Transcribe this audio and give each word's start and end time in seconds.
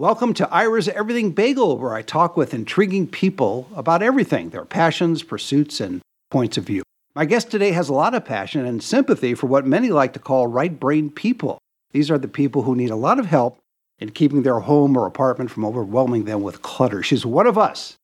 Welcome 0.00 0.32
to 0.32 0.48
Ira's 0.48 0.88
Everything 0.88 1.32
Bagel, 1.32 1.76
where 1.76 1.92
I 1.92 2.00
talk 2.00 2.34
with 2.34 2.54
intriguing 2.54 3.06
people 3.06 3.68
about 3.76 4.02
everything 4.02 4.48
their 4.48 4.64
passions, 4.64 5.22
pursuits, 5.22 5.78
and 5.78 6.00
points 6.30 6.56
of 6.56 6.64
view. 6.64 6.82
My 7.14 7.26
guest 7.26 7.50
today 7.50 7.72
has 7.72 7.90
a 7.90 7.92
lot 7.92 8.14
of 8.14 8.24
passion 8.24 8.64
and 8.64 8.82
sympathy 8.82 9.34
for 9.34 9.46
what 9.46 9.66
many 9.66 9.90
like 9.90 10.14
to 10.14 10.18
call 10.18 10.46
right 10.46 10.80
brain 10.80 11.10
people. 11.10 11.58
These 11.90 12.10
are 12.10 12.16
the 12.16 12.28
people 12.28 12.62
who 12.62 12.74
need 12.74 12.88
a 12.88 12.96
lot 12.96 13.18
of 13.18 13.26
help 13.26 13.58
in 13.98 14.12
keeping 14.12 14.42
their 14.42 14.60
home 14.60 14.96
or 14.96 15.04
apartment 15.04 15.50
from 15.50 15.66
overwhelming 15.66 16.24
them 16.24 16.40
with 16.40 16.62
clutter. 16.62 17.02
She's 17.02 17.26
one 17.26 17.46
of 17.46 17.58
us, 17.58 17.96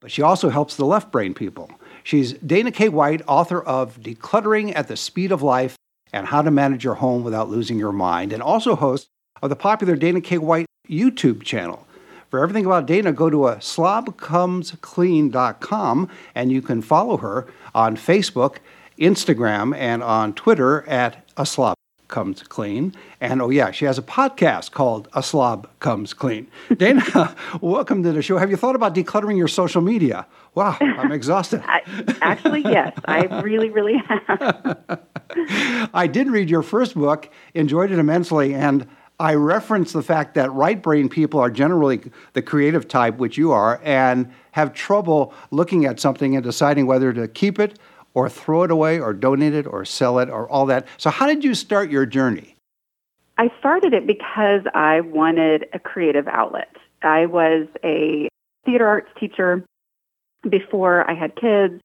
but 0.00 0.12
she 0.12 0.22
also 0.22 0.50
helps 0.50 0.76
the 0.76 0.86
left 0.86 1.10
brain 1.10 1.34
people. 1.34 1.68
She's 2.04 2.34
Dana 2.34 2.70
K. 2.70 2.88
White, 2.88 3.22
author 3.26 3.60
of 3.60 3.98
Decluttering 3.98 4.72
at 4.76 4.86
the 4.86 4.96
Speed 4.96 5.32
of 5.32 5.42
Life 5.42 5.74
and 6.12 6.28
How 6.28 6.42
to 6.42 6.52
Manage 6.52 6.84
Your 6.84 6.94
Home 6.94 7.24
Without 7.24 7.50
Losing 7.50 7.80
Your 7.80 7.90
Mind, 7.90 8.32
and 8.32 8.40
also 8.40 8.76
host 8.76 9.08
of 9.42 9.50
the 9.50 9.56
popular 9.56 9.96
Dana 9.96 10.20
K. 10.20 10.38
White 10.38 10.66
YouTube 10.88 11.42
channel. 11.42 11.88
For 12.28 12.40
everything 12.42 12.66
about 12.66 12.86
Dana, 12.86 13.12
go 13.12 13.28
to 13.28 13.48
a 13.48 13.56
slobcomesclean.com 13.56 16.08
and 16.34 16.52
you 16.52 16.62
can 16.62 16.80
follow 16.82 17.16
her 17.16 17.48
on 17.74 17.96
Facebook, 17.96 18.58
Instagram, 18.98 19.76
and 19.76 20.00
on 20.02 20.32
Twitter 20.34 20.88
at 20.88 21.28
a 21.36 21.44
slob 21.44 21.74
comes 22.10 22.42
clean. 22.42 22.94
And 23.20 23.40
oh 23.40 23.50
yeah, 23.50 23.70
she 23.70 23.86
has 23.86 23.96
a 23.96 24.02
podcast 24.02 24.72
called 24.72 25.08
A 25.14 25.22
Slob 25.22 25.68
Comes 25.78 26.12
Clean. 26.12 26.46
Dana, 26.76 27.34
welcome 27.60 28.02
to 28.02 28.12
the 28.12 28.20
show. 28.20 28.36
Have 28.36 28.50
you 28.50 28.56
thought 28.56 28.74
about 28.74 28.94
decluttering 28.94 29.38
your 29.38 29.48
social 29.48 29.80
media? 29.80 30.26
Wow, 30.54 30.76
I'm 30.80 31.12
exhausted. 31.12 31.62
I, 31.64 31.82
actually, 32.20 32.62
yes, 32.62 32.98
I 33.04 33.40
really, 33.40 33.70
really 33.70 33.96
have. 33.96 35.00
I 35.94 36.08
did 36.08 36.28
read 36.28 36.50
your 36.50 36.62
first 36.62 36.96
book, 36.96 37.30
enjoyed 37.54 37.92
it 37.92 38.00
immensely, 38.00 38.52
and 38.52 38.88
I 39.20 39.34
reference 39.34 39.92
the 39.92 40.02
fact 40.02 40.34
that 40.34 40.50
right 40.52 40.82
brain 40.82 41.10
people 41.10 41.40
are 41.40 41.50
generally 41.50 42.00
the 42.32 42.40
creative 42.40 42.88
type, 42.88 43.18
which 43.18 43.36
you 43.36 43.52
are, 43.52 43.78
and 43.84 44.32
have 44.52 44.72
trouble 44.72 45.34
looking 45.50 45.84
at 45.84 46.00
something 46.00 46.34
and 46.34 46.42
deciding 46.42 46.86
whether 46.86 47.12
to 47.12 47.28
keep 47.28 47.58
it 47.60 47.78
or 48.14 48.30
throw 48.30 48.62
it 48.62 48.70
away 48.70 48.98
or 48.98 49.12
donate 49.12 49.52
it 49.52 49.66
or 49.66 49.84
sell 49.84 50.18
it 50.18 50.30
or 50.30 50.48
all 50.48 50.64
that. 50.66 50.88
So, 50.96 51.10
how 51.10 51.26
did 51.26 51.44
you 51.44 51.54
start 51.54 51.90
your 51.90 52.06
journey? 52.06 52.56
I 53.36 53.50
started 53.58 53.92
it 53.92 54.06
because 54.06 54.62
I 54.74 55.02
wanted 55.02 55.66
a 55.74 55.78
creative 55.78 56.26
outlet. 56.26 56.74
I 57.02 57.26
was 57.26 57.68
a 57.84 58.26
theater 58.64 58.88
arts 58.88 59.10
teacher 59.20 59.62
before 60.48 61.08
I 61.08 61.12
had 61.12 61.36
kids, 61.36 61.82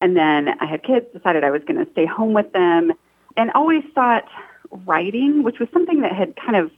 and 0.00 0.16
then 0.16 0.48
I 0.58 0.64
had 0.64 0.82
kids, 0.82 1.04
decided 1.12 1.44
I 1.44 1.50
was 1.50 1.62
going 1.64 1.84
to 1.84 1.90
stay 1.92 2.06
home 2.06 2.32
with 2.32 2.50
them, 2.54 2.92
and 3.36 3.50
always 3.54 3.84
thought 3.94 4.24
writing, 4.86 5.42
which 5.42 5.58
was 5.58 5.68
something 5.72 6.00
that 6.00 6.12
had 6.12 6.34
kind 6.36 6.56
of, 6.56 6.70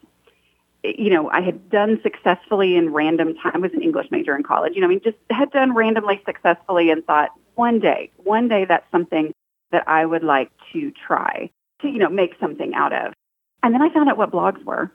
you 0.83 1.11
know, 1.11 1.31
I 1.31 1.41
had 1.41 1.69
done 1.71 2.01
successfully 2.03 2.77
in 2.77 2.93
random 2.93 3.35
time. 3.35 3.53
I 3.57 3.59
was 3.59 3.73
an 3.73 3.83
English 3.83 4.11
major 4.11 4.35
in 4.35 4.43
college. 4.43 4.75
You 4.75 4.81
know, 4.81 4.87
I 4.87 4.91
mean, 4.91 5.01
just 5.03 5.19
had 5.31 5.51
done 5.51 5.75
randomly 5.75 6.23
successfully 6.25 6.91
and 6.91 7.05
thought 7.05 7.31
one 7.55 7.81
day, 7.81 8.11
one 8.17 8.49
day 8.49 8.65
that's 8.65 8.91
something 8.91 9.33
that 9.73 9.87
I 9.89 10.07
would 10.07 10.25
like 10.25 10.51
to 10.73 10.91
try 11.07 11.51
to, 11.83 11.89
you 11.89 11.99
know, 11.99 12.09
make 12.09 12.35
something 12.41 12.75
out 12.75 12.93
of. 12.93 13.13
And 13.63 13.75
then 13.75 13.83
I 13.83 13.93
found 13.93 14.09
out 14.09 14.17
what 14.17 14.31
blogs 14.31 14.63
were. 14.65 14.91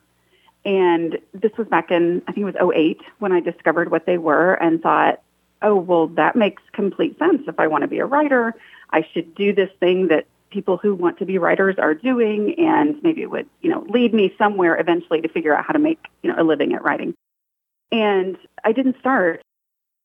And 0.65 1.19
this 1.33 1.51
was 1.57 1.67
back 1.67 1.91
in, 1.91 2.23
I 2.27 2.31
think 2.31 2.47
it 2.47 2.59
was 2.59 2.73
08 2.75 2.99
when 3.19 3.31
I 3.31 3.39
discovered 3.39 3.91
what 3.91 4.07
they 4.07 4.17
were 4.17 4.55
and 4.55 4.81
thought, 4.81 5.21
oh, 5.61 5.75
well, 5.75 6.07
that 6.07 6.35
makes 6.35 6.63
complete 6.73 7.17
sense. 7.19 7.43
If 7.47 7.59
I 7.59 7.67
want 7.67 7.83
to 7.83 7.87
be 7.87 7.99
a 7.99 8.05
writer, 8.05 8.55
I 8.89 9.07
should 9.13 9.35
do 9.35 9.53
this 9.53 9.69
thing 9.79 10.07
that 10.07 10.25
people 10.55 10.77
who 10.77 10.95
want 10.95 11.19
to 11.19 11.25
be 11.25 11.37
writers 11.37 11.75
are 11.77 11.93
doing 11.93 12.55
and 12.57 12.95
maybe 13.03 13.21
it 13.21 13.29
would, 13.29 13.45
you 13.61 13.69
know, 13.69 13.85
lead 13.89 14.13
me 14.13 14.33
somewhere 14.37 14.79
eventually 14.79 15.21
to 15.21 15.27
figure 15.27 15.53
out 15.53 15.65
how 15.65 15.73
to 15.73 15.79
make, 15.79 15.99
you 16.23 16.31
know, 16.31 16.41
a 16.41 16.45
living 16.45 16.73
at 16.73 16.81
writing. 16.81 17.13
And 17.91 18.37
I 18.63 18.71
didn't 18.71 18.97
start 18.97 19.41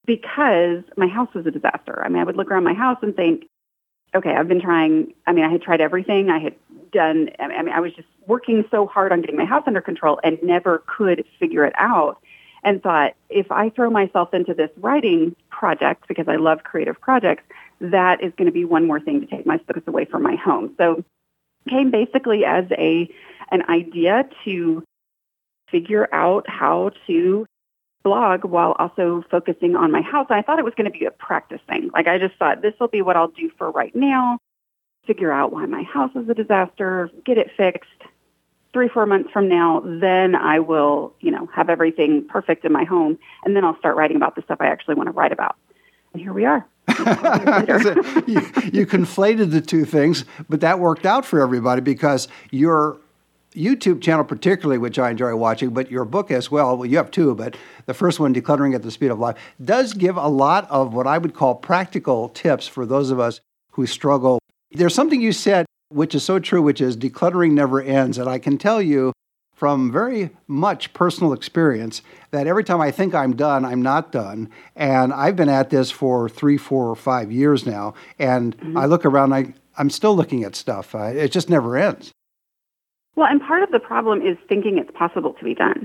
because 0.06 0.82
my 0.96 1.06
house 1.06 1.32
was 1.34 1.46
a 1.46 1.52
disaster. 1.52 2.02
I 2.04 2.08
mean, 2.08 2.20
I 2.20 2.24
would 2.24 2.36
look 2.36 2.50
around 2.50 2.64
my 2.64 2.74
house 2.74 2.98
and 3.00 3.14
think, 3.14 3.46
okay, 4.12 4.34
I've 4.34 4.48
been 4.48 4.60
trying, 4.60 5.14
I 5.24 5.32
mean, 5.32 5.44
I 5.44 5.52
had 5.52 5.62
tried 5.62 5.80
everything. 5.80 6.30
I 6.30 6.40
had 6.40 6.56
done, 6.90 7.30
I 7.38 7.62
mean, 7.62 7.72
I 7.72 7.78
was 7.78 7.92
just 7.92 8.08
working 8.26 8.64
so 8.72 8.86
hard 8.88 9.12
on 9.12 9.20
getting 9.20 9.36
my 9.36 9.44
house 9.44 9.62
under 9.68 9.80
control 9.80 10.18
and 10.24 10.36
never 10.42 10.82
could 10.84 11.24
figure 11.38 11.64
it 11.64 11.74
out 11.78 12.18
and 12.64 12.82
thought 12.82 13.14
if 13.28 13.52
I 13.52 13.70
throw 13.70 13.88
myself 13.88 14.34
into 14.34 14.52
this 14.52 14.70
writing 14.78 15.36
project 15.48 16.08
because 16.08 16.26
I 16.26 16.36
love 16.36 16.64
creative 16.64 17.00
projects, 17.00 17.44
that 17.80 18.22
is 18.22 18.32
going 18.36 18.46
to 18.46 18.52
be 18.52 18.64
one 18.64 18.86
more 18.86 19.00
thing 19.00 19.20
to 19.20 19.26
take 19.26 19.46
my 19.46 19.58
focus 19.58 19.82
away 19.86 20.04
from 20.04 20.22
my 20.22 20.36
home. 20.36 20.74
So 20.78 21.04
came 21.68 21.90
basically 21.90 22.44
as 22.44 22.64
a 22.72 23.08
an 23.50 23.68
idea 23.68 24.28
to 24.44 24.82
figure 25.70 26.08
out 26.12 26.48
how 26.48 26.90
to 27.06 27.46
blog 28.02 28.44
while 28.44 28.74
also 28.78 29.22
focusing 29.30 29.76
on 29.76 29.90
my 29.90 30.00
house. 30.00 30.26
I 30.30 30.42
thought 30.42 30.58
it 30.58 30.64
was 30.64 30.74
going 30.74 30.90
to 30.90 30.98
be 30.98 31.04
a 31.04 31.10
practice 31.10 31.60
thing. 31.68 31.90
Like 31.92 32.06
I 32.06 32.18
just 32.18 32.36
thought 32.36 32.62
this 32.62 32.74
will 32.80 32.88
be 32.88 33.02
what 33.02 33.16
I'll 33.16 33.28
do 33.28 33.50
for 33.58 33.70
right 33.70 33.94
now, 33.94 34.38
figure 35.06 35.32
out 35.32 35.52
why 35.52 35.66
my 35.66 35.82
house 35.82 36.10
is 36.14 36.28
a 36.28 36.34
disaster, 36.34 37.10
get 37.24 37.38
it 37.38 37.50
fixed. 37.56 37.90
Three, 38.72 38.88
four 38.88 39.04
months 39.04 39.30
from 39.32 39.48
now, 39.48 39.82
then 39.84 40.36
I 40.36 40.60
will, 40.60 41.12
you 41.18 41.32
know, 41.32 41.48
have 41.52 41.68
everything 41.68 42.24
perfect 42.28 42.64
in 42.64 42.72
my 42.72 42.84
home. 42.84 43.18
And 43.44 43.56
then 43.56 43.64
I'll 43.64 43.76
start 43.78 43.96
writing 43.96 44.16
about 44.16 44.36
the 44.36 44.42
stuff 44.42 44.58
I 44.60 44.66
actually 44.66 44.94
want 44.94 45.08
to 45.08 45.12
write 45.12 45.32
about. 45.32 45.56
And 46.12 46.22
here 46.22 46.32
we 46.32 46.44
are. 46.44 46.64
you, 48.26 48.40
you 48.72 48.86
conflated 48.86 49.50
the 49.50 49.60
two 49.60 49.84
things, 49.84 50.24
but 50.48 50.60
that 50.60 50.78
worked 50.78 51.06
out 51.06 51.24
for 51.24 51.40
everybody 51.40 51.80
because 51.80 52.28
your 52.50 52.98
YouTube 53.54 54.00
channel, 54.00 54.24
particularly, 54.24 54.78
which 54.78 54.98
I 54.98 55.10
enjoy 55.10 55.34
watching, 55.34 55.70
but 55.70 55.90
your 55.90 56.04
book 56.04 56.30
as 56.30 56.50
well. 56.50 56.76
Well, 56.76 56.86
you 56.86 56.96
have 56.96 57.10
two, 57.10 57.34
but 57.34 57.56
the 57.86 57.94
first 57.94 58.20
one, 58.20 58.34
Decluttering 58.34 58.74
at 58.74 58.82
the 58.82 58.90
Speed 58.90 59.10
of 59.10 59.18
Life, 59.18 59.36
does 59.62 59.92
give 59.92 60.16
a 60.16 60.28
lot 60.28 60.70
of 60.70 60.94
what 60.94 61.06
I 61.06 61.18
would 61.18 61.34
call 61.34 61.56
practical 61.56 62.28
tips 62.28 62.68
for 62.68 62.86
those 62.86 63.10
of 63.10 63.18
us 63.18 63.40
who 63.72 63.86
struggle. 63.86 64.38
There's 64.70 64.94
something 64.94 65.20
you 65.20 65.32
said 65.32 65.66
which 65.90 66.14
is 66.14 66.24
so 66.24 66.38
true, 66.38 66.62
which 66.62 66.80
is 66.80 66.96
decluttering 66.96 67.52
never 67.52 67.82
ends. 67.82 68.16
And 68.18 68.28
I 68.28 68.38
can 68.38 68.58
tell 68.58 68.80
you 68.80 69.12
from 69.60 69.92
very 69.92 70.30
much 70.48 70.90
personal 70.94 71.34
experience 71.34 72.00
that 72.30 72.46
every 72.46 72.64
time 72.64 72.80
I 72.80 72.90
think 72.90 73.14
I'm 73.14 73.36
done, 73.36 73.62
I'm 73.62 73.82
not 73.82 74.10
done. 74.10 74.48
And 74.74 75.12
I've 75.12 75.36
been 75.36 75.50
at 75.50 75.68
this 75.68 75.90
for 75.90 76.30
three, 76.30 76.56
four, 76.56 76.88
or 76.88 76.96
five 76.96 77.30
years 77.30 77.66
now. 77.66 77.92
And 78.18 78.56
mm-hmm. 78.56 78.78
I 78.78 78.86
look 78.86 79.04
around, 79.04 79.34
I, 79.34 79.52
I'm 79.76 79.90
still 79.90 80.16
looking 80.16 80.44
at 80.44 80.56
stuff. 80.56 80.94
Uh, 80.94 81.08
it 81.08 81.30
just 81.30 81.50
never 81.50 81.76
ends. 81.76 82.10
Well, 83.16 83.26
and 83.26 83.38
part 83.38 83.62
of 83.62 83.70
the 83.70 83.80
problem 83.80 84.22
is 84.22 84.38
thinking 84.48 84.78
it's 84.78 84.96
possible 84.96 85.34
to 85.34 85.44
be 85.44 85.54
done. 85.54 85.84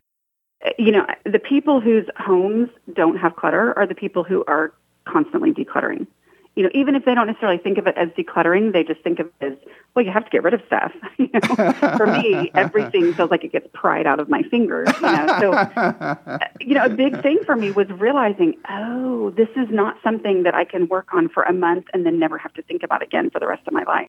You 0.79 0.93
know, 0.93 1.05
the 1.25 1.39
people 1.39 1.81
whose 1.81 2.05
homes 2.15 2.69
don't 2.93 3.17
have 3.17 3.35
clutter 3.35 3.77
are 3.77 3.85
the 3.85 3.93
people 3.93 4.23
who 4.23 4.45
are 4.47 4.73
constantly 5.05 5.51
decluttering 5.51 6.07
you 6.55 6.63
know, 6.63 6.69
even 6.73 6.95
if 6.95 7.03
they 7.03 7.13
don't 7.13 7.27
necessarily 7.27 7.57
think 7.57 7.77
of 7.77 7.85
it 7.85 7.97
as 7.97 8.07
decluttering, 8.09 8.71
they 8.71 8.83
just 8.83 9.01
think 9.01 9.19
of 9.19 9.27
it 9.41 9.45
as, 9.45 9.53
well, 9.93 10.05
you 10.05 10.11
have 10.11 10.23
to 10.23 10.29
get 10.29 10.41
rid 10.41 10.53
of 10.53 10.61
stuff. 10.65 10.93
you 11.17 11.29
know? 11.33 11.73
For 11.97 12.07
me, 12.07 12.49
everything 12.53 13.13
feels 13.13 13.29
like 13.29 13.43
it 13.43 13.51
gets 13.51 13.67
pried 13.73 14.07
out 14.07 14.21
of 14.21 14.29
my 14.29 14.41
fingers. 14.43 14.87
You 14.95 15.01
know, 15.01 15.37
so 15.39 16.47
you 16.61 16.75
know, 16.75 16.85
a 16.85 16.89
big 16.89 17.21
thing 17.21 17.39
for 17.45 17.55
me 17.55 17.71
was 17.71 17.89
realizing, 17.89 18.57
oh, 18.69 19.31
this 19.31 19.49
is 19.57 19.67
not 19.69 19.97
something 20.01 20.43
that 20.43 20.55
I 20.55 20.63
can 20.63 20.87
work 20.87 21.13
on 21.13 21.27
for 21.27 21.43
a 21.43 21.53
month 21.53 21.85
and 21.93 22.05
then 22.05 22.19
never 22.19 22.37
have 22.37 22.53
to 22.53 22.61
think 22.61 22.83
about 22.83 23.03
again 23.03 23.29
for 23.29 23.39
the 23.39 23.47
rest 23.47 23.67
of 23.67 23.73
my 23.73 23.83
life. 23.83 24.07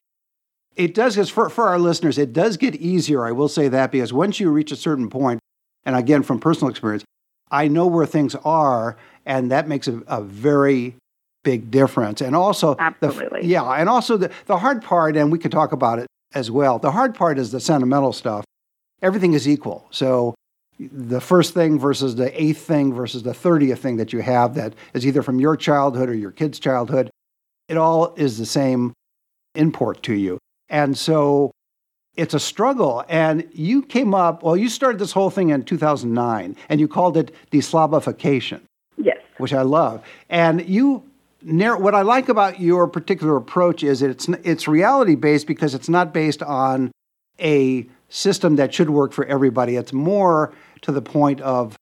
It 0.77 0.93
does, 0.93 1.15
because 1.15 1.29
for, 1.29 1.49
for 1.49 1.67
our 1.67 1.79
listeners, 1.79 2.17
it 2.17 2.31
does 2.31 2.55
get 2.55 2.75
easier. 2.75 3.25
I 3.25 3.31
will 3.31 3.49
say 3.49 3.67
that 3.67 3.91
because 3.91 4.13
once 4.13 4.39
you 4.39 4.51
reach 4.51 4.71
a 4.71 4.75
certain 4.75 5.09
point, 5.09 5.39
and 5.83 5.95
again, 5.95 6.23
from 6.23 6.39
personal 6.39 6.69
experience, 6.69 7.03
I 7.49 7.67
know 7.67 7.87
where 7.87 8.05
things 8.05 8.35
are, 8.35 8.95
and 9.25 9.51
that 9.51 9.67
makes 9.67 9.87
a, 9.87 9.97
a 10.07 10.21
very 10.21 10.95
big 11.47 11.71
difference. 11.71 12.19
And 12.19 12.35
also, 12.35 12.75
Absolutely. 12.77 13.39
The, 13.39 13.47
yeah, 13.47 13.63
and 13.63 13.87
also 13.87 14.17
the, 14.17 14.29
the 14.47 14.57
hard 14.57 14.83
part, 14.83 15.15
and 15.15 15.31
we 15.31 15.39
could 15.39 15.51
talk 15.53 15.71
about 15.71 15.97
it 15.97 16.07
as 16.33 16.51
well. 16.51 16.77
The 16.77 16.91
hard 16.91 17.15
part 17.15 17.39
is 17.39 17.51
the 17.51 17.61
sentimental 17.61 18.11
stuff. 18.11 18.43
Everything 19.01 19.31
is 19.31 19.47
equal. 19.47 19.87
So 19.89 20.35
the 20.77 21.21
first 21.21 21.53
thing 21.53 21.79
versus 21.79 22.17
the 22.17 22.29
eighth 22.39 22.59
thing 22.67 22.93
versus 22.93 23.23
the 23.23 23.31
30th 23.31 23.77
thing 23.77 23.95
that 23.95 24.11
you 24.11 24.19
have 24.19 24.55
that 24.55 24.73
is 24.93 25.07
either 25.07 25.23
from 25.23 25.39
your 25.39 25.55
childhood 25.55 26.09
or 26.09 26.15
your 26.15 26.31
kid's 26.31 26.59
childhood, 26.59 27.09
it 27.69 27.77
all 27.77 28.13
is 28.15 28.37
the 28.37 28.45
same 28.45 28.91
import 29.55 30.03
to 30.03 30.15
you. 30.15 30.37
And 30.67 30.97
so 30.97 31.51
it's 32.17 32.33
a 32.33 32.41
struggle. 32.41 33.05
And 33.07 33.47
you 33.53 33.83
came 33.83 34.13
up, 34.13 34.43
well, 34.43 34.57
you 34.57 34.67
started 34.67 34.99
this 34.99 35.13
whole 35.13 35.29
thing 35.29 35.51
in 35.51 35.63
2009 35.63 36.57
and 36.67 36.79
you 36.81 36.89
called 36.89 37.15
it 37.15 37.33
deslobification. 37.51 38.59
Yes. 38.97 39.19
Which 39.37 39.53
I 39.53 39.61
love. 39.61 40.03
And 40.29 40.67
you 40.67 41.03
what 41.47 41.95
I 41.95 42.01
like 42.01 42.27
about 42.29 42.59
your 42.59 42.87
particular 42.87 43.37
approach 43.37 43.83
is 43.83 44.01
it's 44.01 44.27
it's 44.43 44.67
reality 44.67 45.15
based 45.15 45.47
because 45.47 45.73
it's 45.73 45.87
not 45.87 46.13
based 46.13 46.43
on 46.43 46.91
a 47.39 47.87
system 48.09 48.57
that 48.57 48.73
should 48.73 48.89
work 48.89 49.13
for 49.13 49.25
everybody. 49.25 49.75
It's 49.75 49.93
more 49.93 50.53
to 50.81 50.91
the 50.91 51.01
point 51.01 51.39
of 51.41 51.77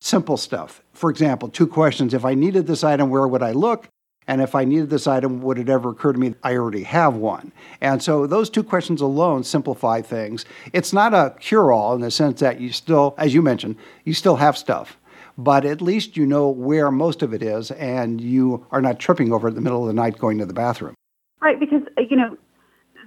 simple 0.00 0.36
stuff. 0.36 0.80
For 0.92 1.10
example, 1.10 1.48
two 1.48 1.66
questions: 1.66 2.14
If 2.14 2.24
I 2.24 2.34
needed 2.34 2.66
this 2.66 2.84
item, 2.84 3.10
where 3.10 3.26
would 3.26 3.42
I 3.42 3.52
look? 3.52 3.88
And 4.26 4.40
if 4.40 4.54
I 4.54 4.64
needed 4.64 4.88
this 4.88 5.06
item, 5.06 5.42
would 5.42 5.58
it 5.58 5.68
ever 5.68 5.90
occur 5.90 6.12
to 6.12 6.18
me 6.18 6.34
I 6.42 6.54
already 6.54 6.84
have 6.84 7.14
one? 7.14 7.52
And 7.80 8.02
so 8.02 8.26
those 8.26 8.48
two 8.48 8.62
questions 8.62 9.02
alone 9.02 9.44
simplify 9.44 10.00
things. 10.00 10.46
It's 10.72 10.94
not 10.94 11.12
a 11.12 11.34
cure 11.40 11.72
all 11.72 11.94
in 11.94 12.00
the 12.00 12.10
sense 12.10 12.40
that 12.40 12.58
you 12.58 12.72
still, 12.72 13.14
as 13.18 13.34
you 13.34 13.42
mentioned, 13.42 13.76
you 14.04 14.14
still 14.14 14.36
have 14.36 14.56
stuff. 14.56 14.96
But 15.36 15.64
at 15.64 15.82
least 15.82 16.16
you 16.16 16.26
know 16.26 16.48
where 16.48 16.90
most 16.90 17.22
of 17.22 17.34
it 17.34 17.42
is 17.42 17.70
and 17.72 18.20
you 18.20 18.66
are 18.70 18.80
not 18.80 19.00
tripping 19.00 19.32
over 19.32 19.48
it 19.48 19.52
in 19.52 19.54
the 19.56 19.60
middle 19.60 19.82
of 19.82 19.88
the 19.88 19.92
night 19.92 20.18
going 20.18 20.38
to 20.38 20.46
the 20.46 20.54
bathroom. 20.54 20.94
Right, 21.40 21.58
because, 21.58 21.82
uh, 21.98 22.02
you 22.08 22.16
know, 22.16 22.36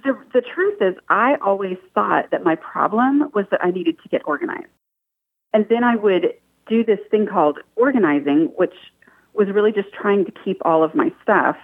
the, 0.04 0.16
the 0.32 0.42
truth 0.42 0.80
is, 0.80 0.94
I 1.08 1.36
always 1.42 1.76
thought 1.94 2.30
that 2.30 2.44
my 2.44 2.54
problem 2.54 3.30
was 3.34 3.46
that 3.50 3.64
I 3.64 3.70
needed 3.70 3.98
to 4.02 4.08
get 4.08 4.22
organized. 4.26 4.66
And 5.52 5.66
then 5.68 5.82
I 5.82 5.96
would 5.96 6.34
do 6.68 6.84
this 6.84 7.00
thing 7.10 7.26
called 7.26 7.58
organizing, 7.76 8.52
which 8.56 8.74
was 9.32 9.48
really 9.48 9.72
just 9.72 9.92
trying 9.92 10.24
to 10.26 10.32
keep 10.44 10.60
all 10.64 10.84
of 10.84 10.94
my 10.94 11.12
stuff 11.22 11.56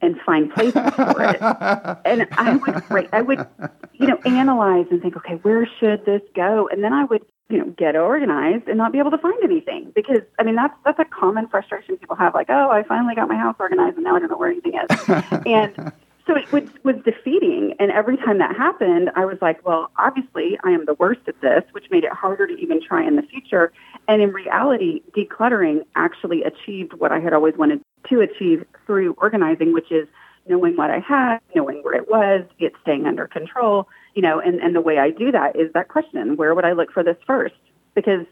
and 0.00 0.16
find 0.24 0.52
places 0.52 0.94
for 0.94 1.22
it. 1.22 1.40
and 2.04 2.26
I 2.32 2.56
would, 2.56 3.08
I 3.12 3.22
would, 3.22 3.46
you 3.92 4.06
know, 4.06 4.18
analyze 4.24 4.86
and 4.90 5.00
think, 5.02 5.16
okay, 5.16 5.34
where 5.42 5.68
should 5.78 6.04
this 6.04 6.22
go? 6.34 6.68
And 6.70 6.82
then 6.82 6.92
I 6.92 7.04
would, 7.04 7.24
you 7.48 7.58
know, 7.58 7.66
get 7.76 7.94
organized 7.94 8.68
and 8.68 8.76
not 8.76 8.92
be 8.92 8.98
able 8.98 9.12
to 9.12 9.18
find 9.18 9.42
anything 9.42 9.92
because 9.94 10.20
I 10.38 10.42
mean 10.42 10.56
that's 10.56 10.74
that's 10.84 10.98
a 10.98 11.04
common 11.04 11.48
frustration 11.48 11.96
people 11.96 12.16
have. 12.16 12.34
Like, 12.34 12.50
oh, 12.50 12.70
I 12.70 12.82
finally 12.82 13.14
got 13.14 13.28
my 13.28 13.36
house 13.36 13.56
organized 13.58 13.96
and 13.96 14.04
now 14.04 14.16
I 14.16 14.18
don't 14.18 14.30
know 14.30 14.36
where 14.36 14.50
anything 14.50 14.74
is. 14.74 15.08
and 15.46 15.92
so 16.26 16.34
it 16.34 16.50
was, 16.50 16.64
was 16.82 16.96
defeating. 17.04 17.74
And 17.78 17.92
every 17.92 18.16
time 18.16 18.38
that 18.38 18.56
happened, 18.56 19.10
I 19.14 19.24
was 19.24 19.38
like, 19.40 19.64
well, 19.64 19.90
obviously 19.96 20.58
I 20.64 20.70
am 20.70 20.84
the 20.84 20.94
worst 20.94 21.20
at 21.28 21.40
this, 21.40 21.62
which 21.70 21.84
made 21.90 22.02
it 22.02 22.12
harder 22.12 22.48
to 22.48 22.54
even 22.54 22.82
try 22.82 23.06
in 23.06 23.14
the 23.14 23.22
future. 23.22 23.72
And 24.08 24.20
in 24.20 24.32
reality, 24.32 25.02
decluttering 25.16 25.84
actually 25.94 26.42
achieved 26.42 26.94
what 26.94 27.12
I 27.12 27.20
had 27.20 27.32
always 27.32 27.54
wanted 27.56 27.80
to 28.08 28.20
achieve 28.20 28.64
through 28.86 29.14
organizing, 29.18 29.72
which 29.72 29.92
is 29.92 30.08
knowing 30.48 30.76
what 30.76 30.90
I 30.90 30.98
had, 30.98 31.38
knowing 31.54 31.82
where 31.82 31.94
it 31.94 32.10
was, 32.10 32.44
it 32.58 32.72
staying 32.82 33.06
under 33.06 33.28
control, 33.28 33.88
you 34.16 34.22
know, 34.22 34.40
and, 34.40 34.60
and 34.60 34.74
the 34.74 34.80
way 34.80 34.98
I 34.98 35.10
do 35.10 35.30
that 35.30 35.56
is 35.56 35.70
that 35.74 35.88
question, 35.88 36.36
where 36.36 36.54
would 36.54 36.64
I 36.64 36.72
look 36.72 36.90
for 36.90 37.04
this 37.04 37.18
first? 37.26 37.54
Because 37.94 38.24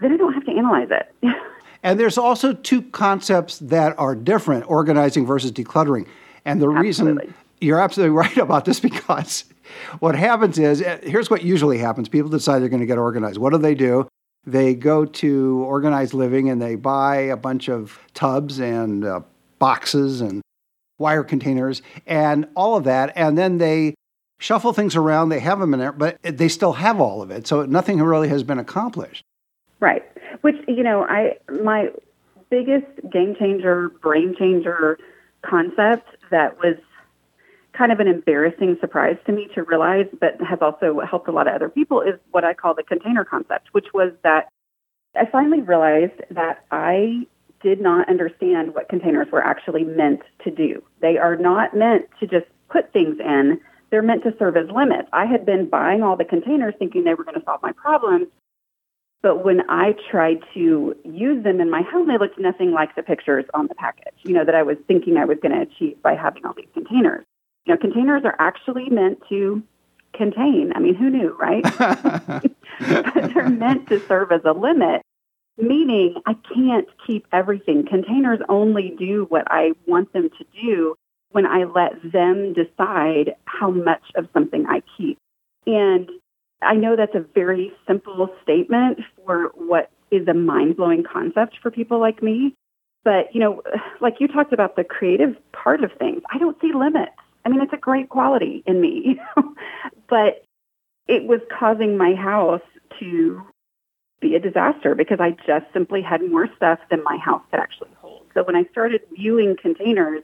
then 0.00 0.12
I 0.12 0.16
don't 0.16 0.32
have 0.32 0.46
to 0.46 0.52
analyze 0.52 0.88
it. 0.90 1.12
and 1.82 1.98
there's 1.98 2.16
also 2.16 2.54
two 2.54 2.80
concepts 2.80 3.58
that 3.58 3.98
are 3.98 4.14
different, 4.14 4.70
organizing 4.70 5.26
versus 5.26 5.50
decluttering. 5.50 6.06
And 6.44 6.62
the 6.62 6.70
absolutely. 6.70 7.26
reason 7.26 7.34
you're 7.60 7.80
absolutely 7.80 8.16
right 8.16 8.36
about 8.36 8.64
this 8.64 8.78
because 8.78 9.44
what 9.98 10.14
happens 10.14 10.58
is 10.58 10.80
eh, 10.80 11.00
here's 11.02 11.28
what 11.28 11.42
usually 11.42 11.78
happens 11.78 12.08
people 12.08 12.30
decide 12.30 12.60
they're 12.60 12.68
going 12.68 12.80
to 12.80 12.86
get 12.86 12.96
organized. 12.96 13.38
What 13.38 13.52
do 13.52 13.58
they 13.58 13.74
do? 13.74 14.06
They 14.46 14.74
go 14.74 15.04
to 15.04 15.64
organized 15.66 16.14
living 16.14 16.48
and 16.48 16.62
they 16.62 16.76
buy 16.76 17.16
a 17.16 17.36
bunch 17.36 17.68
of 17.68 17.98
tubs 18.14 18.60
and 18.60 19.04
uh, 19.04 19.20
boxes 19.58 20.20
and 20.20 20.40
wire 20.98 21.24
containers 21.24 21.82
and 22.06 22.48
all 22.54 22.76
of 22.76 22.84
that. 22.84 23.12
And 23.16 23.36
then 23.36 23.58
they 23.58 23.94
shuffle 24.40 24.72
things 24.72 24.96
around. 24.96 25.28
They 25.28 25.38
have 25.38 25.60
them 25.60 25.72
in 25.72 25.78
there, 25.78 25.92
but 25.92 26.18
they 26.22 26.48
still 26.48 26.72
have 26.72 27.00
all 27.00 27.22
of 27.22 27.30
it. 27.30 27.46
So 27.46 27.64
nothing 27.64 28.02
really 28.02 28.28
has 28.28 28.42
been 28.42 28.58
accomplished. 28.58 29.24
Right. 29.78 30.02
Which, 30.40 30.56
you 30.66 30.82
know, 30.82 31.04
I, 31.04 31.36
my 31.62 31.90
biggest 32.50 32.86
game 33.12 33.36
changer, 33.38 33.90
brain 34.02 34.34
changer 34.36 34.98
concept 35.42 36.08
that 36.30 36.58
was 36.58 36.76
kind 37.72 37.92
of 37.92 38.00
an 38.00 38.08
embarrassing 38.08 38.76
surprise 38.80 39.16
to 39.26 39.32
me 39.32 39.48
to 39.54 39.62
realize, 39.62 40.06
but 40.20 40.40
has 40.40 40.58
also 40.60 41.00
helped 41.00 41.28
a 41.28 41.32
lot 41.32 41.46
of 41.46 41.54
other 41.54 41.68
people, 41.68 42.00
is 42.00 42.18
what 42.30 42.44
I 42.44 42.52
call 42.52 42.74
the 42.74 42.82
container 42.82 43.24
concept, 43.24 43.68
which 43.72 43.86
was 43.94 44.12
that 44.24 44.48
I 45.16 45.26
finally 45.26 45.60
realized 45.60 46.20
that 46.30 46.64
I 46.70 47.26
did 47.62 47.80
not 47.80 48.08
understand 48.08 48.74
what 48.74 48.88
containers 48.88 49.28
were 49.30 49.42
actually 49.42 49.84
meant 49.84 50.22
to 50.44 50.50
do. 50.50 50.82
They 51.00 51.18
are 51.18 51.36
not 51.36 51.76
meant 51.76 52.06
to 52.20 52.26
just 52.26 52.46
put 52.70 52.92
things 52.92 53.18
in. 53.20 53.60
They're 53.90 54.02
meant 54.02 54.22
to 54.22 54.34
serve 54.38 54.56
as 54.56 54.68
limits. 54.70 55.08
I 55.12 55.26
had 55.26 55.44
been 55.44 55.68
buying 55.68 56.02
all 56.02 56.16
the 56.16 56.24
containers 56.24 56.74
thinking 56.78 57.04
they 57.04 57.14
were 57.14 57.24
going 57.24 57.38
to 57.38 57.44
solve 57.44 57.60
my 57.62 57.72
problems, 57.72 58.28
but 59.22 59.44
when 59.44 59.62
I 59.68 59.94
tried 60.10 60.40
to 60.54 60.96
use 61.04 61.44
them 61.44 61.60
in 61.60 61.70
my 61.70 61.82
home, 61.82 62.08
they 62.08 62.16
looked 62.16 62.38
nothing 62.38 62.72
like 62.72 62.94
the 62.94 63.02
pictures 63.02 63.44
on 63.52 63.66
the 63.66 63.74
package, 63.74 64.14
you 64.22 64.32
know, 64.32 64.44
that 64.44 64.54
I 64.54 64.62
was 64.62 64.78
thinking 64.88 65.16
I 65.16 65.26
was 65.26 65.38
going 65.42 65.54
to 65.54 65.62
achieve 65.62 66.00
by 66.02 66.14
having 66.14 66.46
all 66.46 66.54
these 66.54 66.68
containers. 66.72 67.24
You 67.66 67.74
know, 67.74 67.80
containers 67.80 68.22
are 68.24 68.36
actually 68.38 68.88
meant 68.88 69.20
to 69.28 69.62
contain. 70.14 70.72
I 70.74 70.80
mean, 70.80 70.94
who 70.94 71.10
knew, 71.10 71.36
right? 71.38 71.62
but 71.62 72.44
they're 73.34 73.48
meant 73.48 73.88
to 73.88 74.00
serve 74.06 74.32
as 74.32 74.40
a 74.46 74.52
limit, 74.52 75.02
meaning 75.58 76.14
I 76.24 76.34
can't 76.54 76.88
keep 77.06 77.26
everything. 77.30 77.86
Containers 77.86 78.40
only 78.48 78.94
do 78.98 79.26
what 79.28 79.44
I 79.48 79.72
want 79.86 80.14
them 80.14 80.30
to 80.30 80.44
do 80.62 80.96
when 81.30 81.46
I 81.46 81.64
let 81.64 81.92
them 82.12 82.52
decide 82.52 83.34
how 83.44 83.70
much 83.70 84.02
of 84.16 84.28
something 84.32 84.66
I 84.66 84.82
keep. 84.96 85.18
And 85.66 86.10
I 86.62 86.74
know 86.74 86.96
that's 86.96 87.14
a 87.14 87.24
very 87.34 87.72
simple 87.86 88.28
statement 88.42 89.00
for 89.24 89.52
what 89.54 89.90
is 90.10 90.26
a 90.28 90.34
mind 90.34 90.76
blowing 90.76 91.04
concept 91.04 91.58
for 91.62 91.70
people 91.70 92.00
like 92.00 92.22
me. 92.22 92.54
But, 93.04 93.34
you 93.34 93.40
know, 93.40 93.62
like 94.00 94.16
you 94.20 94.28
talked 94.28 94.52
about 94.52 94.76
the 94.76 94.84
creative 94.84 95.36
part 95.52 95.82
of 95.82 95.92
things, 95.98 96.22
I 96.32 96.38
don't 96.38 96.60
see 96.60 96.72
limits. 96.74 97.12
I 97.44 97.48
mean, 97.48 97.62
it's 97.62 97.72
a 97.72 97.78
great 97.78 98.10
quality 98.10 98.62
in 98.66 98.80
me, 98.80 99.18
but 100.08 100.44
it 101.08 101.24
was 101.24 101.40
causing 101.58 101.96
my 101.96 102.14
house 102.14 102.60
to 102.98 103.42
be 104.20 104.34
a 104.34 104.40
disaster 104.40 104.94
because 104.94 105.18
I 105.18 105.30
just 105.46 105.64
simply 105.72 106.02
had 106.02 106.20
more 106.22 106.48
stuff 106.56 106.78
than 106.90 107.02
my 107.02 107.16
house 107.16 107.42
could 107.50 107.60
actually 107.60 107.90
hold. 107.98 108.26
So 108.34 108.42
when 108.42 108.54
I 108.54 108.64
started 108.64 109.00
viewing 109.16 109.56
containers 109.60 110.22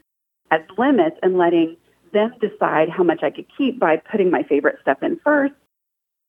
as 0.50 0.60
limits 0.78 1.16
and 1.22 1.36
letting 1.36 1.76
them 2.12 2.32
decide 2.40 2.88
how 2.88 3.02
much 3.02 3.22
I 3.22 3.30
could 3.30 3.46
keep 3.56 3.78
by 3.78 3.96
putting 3.96 4.30
my 4.30 4.42
favorite 4.42 4.78
stuff 4.80 5.02
in 5.02 5.18
first, 5.24 5.54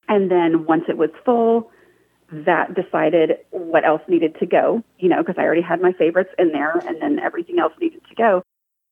and 0.07 0.31
then 0.31 0.65
once 0.65 0.85
it 0.87 0.97
was 0.97 1.09
full, 1.25 1.71
that 2.31 2.73
decided 2.73 3.37
what 3.51 3.85
else 3.85 4.01
needed 4.07 4.37
to 4.39 4.45
go, 4.45 4.83
you 4.99 5.09
know, 5.09 5.23
because 5.23 5.35
I 5.37 5.43
already 5.43 5.61
had 5.61 5.81
my 5.81 5.93
favorites 5.93 6.31
in 6.37 6.51
there 6.51 6.77
and 6.85 7.01
then 7.01 7.19
everything 7.19 7.59
else 7.59 7.73
needed 7.79 8.01
to 8.09 8.15
go. 8.15 8.43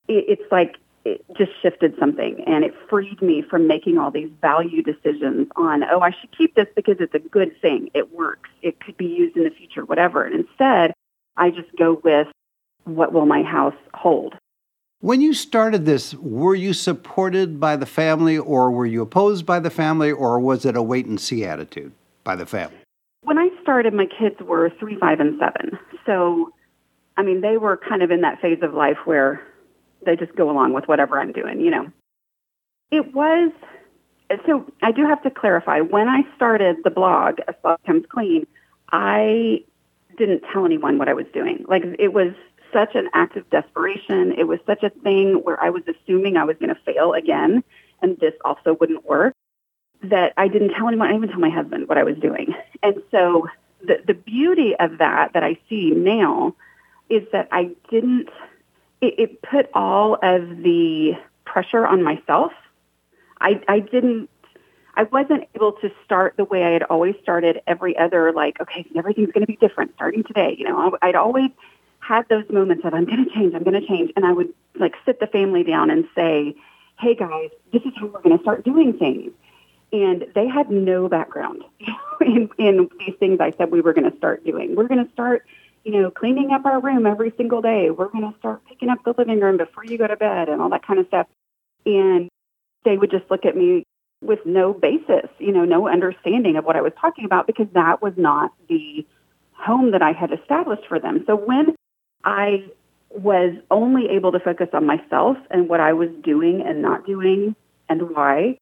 It, 0.08 0.26
it's 0.28 0.52
like 0.52 0.78
it 1.04 1.24
just 1.38 1.52
shifted 1.62 1.96
something 2.00 2.44
and 2.48 2.64
it 2.64 2.74
freed 2.90 3.22
me 3.22 3.42
from 3.42 3.68
making 3.68 3.98
all 3.98 4.10
these 4.10 4.30
value 4.42 4.82
decisions 4.82 5.48
on, 5.56 5.84
oh, 5.84 6.00
I 6.00 6.12
should 6.12 6.36
keep 6.36 6.56
this 6.56 6.68
because 6.76 6.98
it's 7.00 7.14
a 7.14 7.20
good 7.20 7.60
thing. 7.62 7.90
It 7.94 8.14
works. 8.14 8.50
It 8.62 8.80
could 8.80 8.98
be 8.98 9.06
used 9.06 9.36
in 9.36 9.44
the 9.44 9.52
future, 9.52 9.86
whatever. 9.86 10.24
And 10.24 10.36
instead, 10.36 10.94
I 11.38 11.52
just 11.52 11.76
go 11.78 12.00
with 12.04 12.28
what 12.86 13.14
will 13.14 13.26
my 13.26 13.44
house 13.44 13.76
hold? 13.94 14.36
When 15.06 15.22
you 15.22 15.36
started 15.36 15.86
this, 15.86 16.16
were 16.16 16.56
you 16.56 16.74
supported 16.74 17.60
by 17.60 17.76
the 17.76 17.86
family 17.86 18.40
or 18.40 18.72
were 18.72 18.88
you 18.88 19.04
opposed 19.04 19.46
by 19.46 19.60
the 19.60 19.70
family 19.70 20.12
or 20.12 20.40
was 20.40 20.66
it 20.66 20.76
a 20.76 20.82
wait 20.82 21.06
and 21.06 21.22
see 21.22 21.46
attitude 21.46 21.92
by 22.24 22.36
the 22.36 22.48
family? 22.48 22.80
When 23.22 23.38
I 23.38 23.50
started, 23.62 23.94
my 23.94 24.08
kids 24.08 24.38
were 24.42 24.72
three, 24.80 24.98
five, 24.98 25.20
and 25.20 25.40
seven. 25.40 25.78
So, 26.08 26.52
I 27.18 27.22
mean, 27.22 27.42
they 27.42 27.58
were 27.58 27.78
kind 27.78 28.02
of 28.02 28.10
in 28.10 28.22
that 28.22 28.42
phase 28.42 28.58
of 28.64 28.74
life 28.74 28.98
where 29.06 29.46
they 30.04 30.16
just 30.16 30.36
go 30.36 30.50
along 30.50 30.74
with 30.74 30.88
whatever 30.88 31.20
I'm 31.20 31.34
doing, 31.34 31.62
you 31.62 31.70
know. 31.70 31.92
It 32.90 33.14
was, 33.14 33.52
so 34.48 34.66
I 34.82 34.92
do 34.92 35.06
have 35.06 35.22
to 35.22 35.30
clarify, 35.30 35.82
when 35.82 36.10
I 36.10 36.24
started 36.36 36.78
the 36.84 36.90
blog, 36.90 37.38
A 37.48 37.54
Slob 37.62 37.80
Comes 37.86 38.08
Clean, 38.10 38.48
I 38.92 39.66
didn't 40.18 40.42
tell 40.52 40.66
anyone 40.66 40.98
what 40.98 41.10
I 41.10 41.14
was 41.14 41.28
doing. 41.32 41.64
Like, 41.68 41.84
it 42.00 42.12
was 42.12 42.34
such 42.76 42.94
an 42.96 43.08
act 43.14 43.38
of 43.38 43.50
desperation. 43.50 44.34
It 44.38 44.46
was 44.48 44.60
such 44.66 44.84
a 44.84 44.90
thing 44.90 45.36
where 45.44 45.62
I 45.64 45.70
was 45.70 45.84
assuming 45.88 46.36
I 46.36 46.44
was 46.44 46.58
going 46.58 46.76
to 46.76 46.82
fail 46.82 47.14
again 47.14 47.64
and 48.02 48.20
this 48.20 48.34
also 48.44 48.76
wouldn't 48.80 49.06
work 49.06 49.34
that 50.04 50.34
I 50.36 50.50
didn't 50.50 50.74
tell 50.74 50.90
anyone, 50.90 51.08
I 51.08 51.12
didn't 51.12 51.24
even 51.24 51.30
tell 51.30 51.40
my 51.40 51.56
husband 51.56 51.88
what 51.88 51.98
I 51.98 52.04
was 52.04 52.18
doing. 52.18 52.54
And 52.84 53.02
so 53.12 53.48
the, 53.82 54.04
the 54.06 54.14
beauty 54.14 54.76
of 54.78 54.98
that 54.98 55.34
that 55.34 55.44
I 55.44 55.58
see 55.70 55.92
now 55.92 56.56
is 57.10 57.24
that 57.32 57.48
I 57.52 57.72
didn't, 57.90 58.30
it, 59.00 59.16
it 59.18 59.42
put 59.42 59.70
all 59.74 60.16
of 60.16 60.62
the 60.62 61.14
pressure 61.46 61.88
on 61.88 62.04
myself. 62.04 62.52
I, 63.40 63.62
I 63.68 63.80
didn't 63.80 64.30
I 64.98 65.04
wasn't 65.04 65.44
able 65.56 65.74
to 65.74 65.92
start 66.06 66.36
the 66.38 66.46
way 66.46 66.64
I 66.64 66.70
had 66.70 66.84
always 66.84 67.16
started 67.22 67.62
every 67.68 67.98
other, 67.98 68.32
like, 68.32 68.62
okay, 68.62 68.86
everything's 68.96 69.32
going 69.32 69.46
to 69.46 69.48
be 69.48 69.58
different 69.58 69.94
starting 69.96 70.24
today. 70.24 70.56
You 70.58 70.66
know, 70.66 70.98
I'd 71.02 71.16
always 71.16 71.52
had 72.08 72.28
those 72.30 72.46
moments 72.50 72.86
of 72.86 72.94
I'm 72.94 73.06
going 73.06 73.26
to 73.26 73.32
change, 73.32 73.54
I'm 73.56 73.64
going 73.64 73.80
to 73.80 73.88
change, 73.88 74.12
and 74.16 74.26
I 74.26 74.32
would 74.32 74.54
like 74.80 74.94
sit 75.06 75.20
the 75.20 75.28
family 75.28 75.64
down 75.64 75.90
and 75.90 76.06
say, 76.16 76.56
"Hey 77.00 77.16
guys, 77.16 77.50
this 77.74 77.82
is 77.84 77.94
how 77.98 78.08
we're 78.08 78.22
going 78.22 78.38
to 78.38 78.44
start 78.44 78.64
doing 78.64 78.98
things." 78.98 79.32
And 79.92 80.26
they 80.36 80.48
had 80.48 80.70
no 80.70 81.08
background 81.08 81.64
in, 82.22 82.50
in 82.58 82.90
these 83.00 83.16
things 83.20 83.40
I 83.40 83.52
said 83.52 83.72
we 83.72 83.82
were 83.82 83.94
going 83.94 84.10
to 84.10 84.18
start 84.18 84.44
doing. 84.46 84.76
We're 84.76 84.88
going 84.88 85.06
to 85.06 85.12
start, 85.14 85.46
you 85.84 85.94
know, 85.94 86.12
cleaning 86.12 86.52
up 86.52 86.66
our 86.66 86.80
room 86.80 87.06
every 87.06 87.32
single 87.38 87.62
day. 87.62 87.92
We're 87.92 88.10
going 88.10 88.32
to 88.32 88.38
start 88.40 88.66
picking 88.66 88.90
up 88.90 89.00
the 89.06 89.14
living 89.18 89.40
room 89.40 89.58
before 89.58 89.86
you 89.86 89.98
go 89.98 90.08
to 90.08 90.18
bed 90.18 90.50
and 90.50 90.62
all 90.62 90.70
that 90.70 90.86
kind 90.86 91.00
of 91.00 91.08
stuff. 91.08 91.28
And 91.86 92.30
they 92.84 92.98
would 92.98 93.12
just 93.12 93.30
look 93.32 93.46
at 93.46 93.56
me 93.56 93.84
with 94.22 94.40
no 94.46 94.74
basis, 94.74 95.30
you 95.38 95.52
know, 95.52 95.66
no 95.66 95.88
understanding 95.88 96.58
of 96.58 96.66
what 96.66 96.76
I 96.76 96.82
was 96.82 96.94
talking 97.00 97.26
about 97.26 97.48
because 97.48 97.68
that 97.74 98.02
was 98.02 98.14
not 98.18 98.52
the 98.68 99.06
home 99.54 99.92
that 99.92 100.02
I 100.02 100.12
had 100.12 100.32
established 100.32 100.88
for 100.88 101.00
them. 101.00 101.24
So 101.28 101.36
when 101.36 101.76
I 102.26 102.66
was 103.12 103.56
only 103.72 104.10
able 104.10 104.32
to 104.34 104.40
focus 104.40 104.68
on 104.74 104.86
myself 104.86 105.38
and 105.50 105.70
what 105.70 105.80
I 105.80 105.94
was 105.94 106.10
doing 106.24 106.62
and 106.66 106.82
not 106.82 107.06
doing 107.06 107.56
and 107.88 108.10
why, 108.10 108.58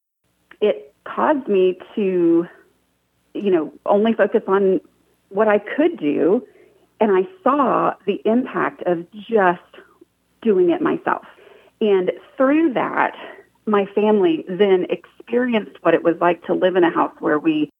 it 0.60 0.94
caused 1.04 1.48
me 1.48 1.78
to, 1.96 2.46
you 3.34 3.50
know, 3.50 3.72
only 3.86 4.12
focus 4.12 4.42
on 4.46 4.80
what 5.30 5.48
I 5.48 5.58
could 5.58 5.98
do. 5.98 6.46
And 7.00 7.10
I 7.10 7.26
saw 7.42 7.94
the 8.06 8.20
impact 8.24 8.82
of 8.86 9.10
just 9.12 9.60
doing 10.42 10.70
it 10.70 10.80
myself. 10.80 11.24
And 11.80 12.12
through 12.36 12.74
that, 12.74 13.16
my 13.66 13.86
family 13.86 14.44
then 14.48 14.86
experienced 14.90 15.76
what 15.82 15.94
it 15.94 16.04
was 16.04 16.16
like 16.20 16.44
to 16.44 16.54
live 16.54 16.76
in 16.76 16.84
a 16.84 16.90
house 16.90 17.14
where 17.18 17.38
we 17.38 17.70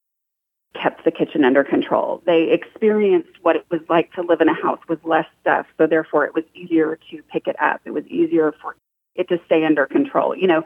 kept 0.74 1.04
the 1.04 1.10
kitchen 1.10 1.44
under 1.44 1.64
control. 1.64 2.22
They 2.26 2.50
experienced 2.50 3.30
what 3.42 3.56
it 3.56 3.66
was 3.70 3.80
like 3.88 4.12
to 4.14 4.22
live 4.22 4.40
in 4.40 4.48
a 4.48 4.54
house 4.54 4.80
with 4.88 5.04
less 5.04 5.26
stuff, 5.40 5.66
so 5.78 5.86
therefore 5.86 6.24
it 6.24 6.34
was 6.34 6.44
easier 6.54 6.98
to 7.10 7.22
pick 7.32 7.46
it 7.46 7.56
up. 7.60 7.80
It 7.84 7.92
was 7.92 8.06
easier 8.06 8.52
for 8.60 8.76
it 9.14 9.28
to 9.28 9.40
stay 9.46 9.64
under 9.64 9.86
control. 9.86 10.36
You 10.36 10.48
know, 10.48 10.62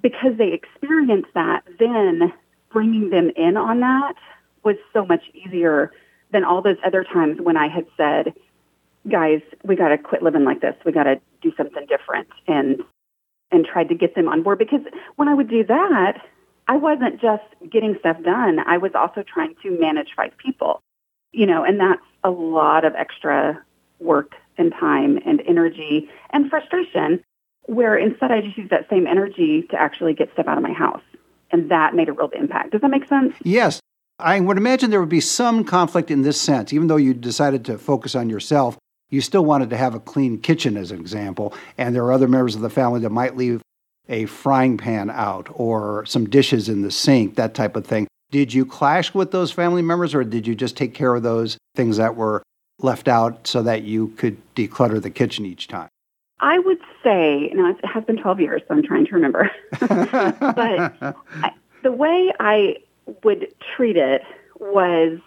because 0.00 0.36
they 0.36 0.52
experienced 0.52 1.30
that, 1.34 1.62
then 1.78 2.32
bringing 2.72 3.10
them 3.10 3.30
in 3.36 3.56
on 3.56 3.80
that 3.80 4.14
was 4.64 4.76
so 4.92 5.04
much 5.06 5.22
easier 5.32 5.92
than 6.32 6.44
all 6.44 6.62
those 6.62 6.76
other 6.84 7.04
times 7.04 7.40
when 7.40 7.56
I 7.56 7.68
had 7.68 7.86
said, 7.96 8.34
guys, 9.08 9.40
we 9.62 9.76
got 9.76 9.88
to 9.88 9.98
quit 9.98 10.22
living 10.22 10.44
like 10.44 10.60
this. 10.60 10.74
We 10.84 10.92
got 10.92 11.04
to 11.04 11.20
do 11.42 11.52
something 11.56 11.86
different 11.86 12.28
and 12.46 12.82
and 13.52 13.64
tried 13.64 13.88
to 13.88 13.94
get 13.94 14.16
them 14.16 14.26
on 14.26 14.42
board 14.42 14.58
because 14.58 14.80
when 15.14 15.28
I 15.28 15.34
would 15.34 15.48
do 15.48 15.62
that, 15.64 16.20
I 16.66 16.76
wasn't 16.76 17.20
just 17.20 17.44
getting 17.70 17.96
stuff 18.00 18.22
done. 18.22 18.58
I 18.60 18.78
was 18.78 18.92
also 18.94 19.22
trying 19.22 19.54
to 19.62 19.78
manage 19.78 20.08
five 20.16 20.32
people, 20.38 20.80
you 21.32 21.46
know, 21.46 21.64
and 21.64 21.78
that's 21.78 22.02
a 22.22 22.30
lot 22.30 22.84
of 22.84 22.94
extra 22.94 23.62
work 24.00 24.32
and 24.56 24.72
time 24.72 25.18
and 25.26 25.42
energy 25.46 26.08
and 26.30 26.48
frustration 26.48 27.22
where 27.66 27.96
instead 27.96 28.30
I 28.30 28.40
just 28.40 28.56
used 28.56 28.70
that 28.70 28.88
same 28.90 29.06
energy 29.06 29.62
to 29.70 29.80
actually 29.80 30.14
get 30.14 30.32
stuff 30.32 30.46
out 30.46 30.56
of 30.56 30.62
my 30.62 30.72
house. 30.72 31.02
And 31.50 31.70
that 31.70 31.94
made 31.94 32.08
a 32.08 32.12
real 32.12 32.30
impact. 32.30 32.72
Does 32.72 32.80
that 32.80 32.90
make 32.90 33.06
sense? 33.06 33.34
Yes. 33.42 33.80
I 34.18 34.38
would 34.40 34.56
imagine 34.56 34.90
there 34.90 35.00
would 35.00 35.08
be 35.08 35.20
some 35.20 35.64
conflict 35.64 36.10
in 36.10 36.22
this 36.22 36.40
sense. 36.40 36.72
Even 36.72 36.86
though 36.88 36.96
you 36.96 37.14
decided 37.14 37.64
to 37.66 37.78
focus 37.78 38.14
on 38.14 38.30
yourself, 38.30 38.78
you 39.10 39.20
still 39.20 39.44
wanted 39.44 39.70
to 39.70 39.76
have 39.76 39.94
a 39.94 40.00
clean 40.00 40.38
kitchen, 40.40 40.76
as 40.76 40.90
an 40.90 41.00
example. 41.00 41.54
And 41.78 41.94
there 41.94 42.04
are 42.04 42.12
other 42.12 42.28
members 42.28 42.54
of 42.54 42.60
the 42.60 42.70
family 42.70 43.00
that 43.00 43.10
might 43.10 43.36
leave 43.36 43.62
a 44.08 44.26
frying 44.26 44.76
pan 44.76 45.10
out 45.10 45.48
or 45.52 46.04
some 46.06 46.28
dishes 46.28 46.68
in 46.68 46.82
the 46.82 46.90
sink, 46.90 47.36
that 47.36 47.54
type 47.54 47.76
of 47.76 47.86
thing. 47.86 48.06
Did 48.30 48.52
you 48.52 48.66
clash 48.66 49.14
with 49.14 49.30
those 49.30 49.52
family 49.52 49.82
members 49.82 50.14
or 50.14 50.24
did 50.24 50.46
you 50.46 50.54
just 50.54 50.76
take 50.76 50.94
care 50.94 51.14
of 51.14 51.22
those 51.22 51.56
things 51.74 51.96
that 51.96 52.16
were 52.16 52.42
left 52.80 53.08
out 53.08 53.46
so 53.46 53.62
that 53.62 53.82
you 53.82 54.08
could 54.16 54.36
declutter 54.54 55.00
the 55.00 55.10
kitchen 55.10 55.46
each 55.46 55.68
time? 55.68 55.88
I 56.40 56.58
would 56.58 56.80
say, 57.02 57.50
now 57.54 57.70
it 57.70 57.84
has 57.84 58.04
been 58.04 58.16
12 58.16 58.40
years, 58.40 58.62
so 58.66 58.74
I'm 58.74 58.82
trying 58.82 59.06
to 59.06 59.12
remember. 59.12 59.50
but 59.80 60.94
I, 61.00 61.52
the 61.82 61.92
way 61.92 62.32
I 62.40 62.76
would 63.22 63.54
treat 63.76 63.96
it 63.96 64.22
was 64.58 65.20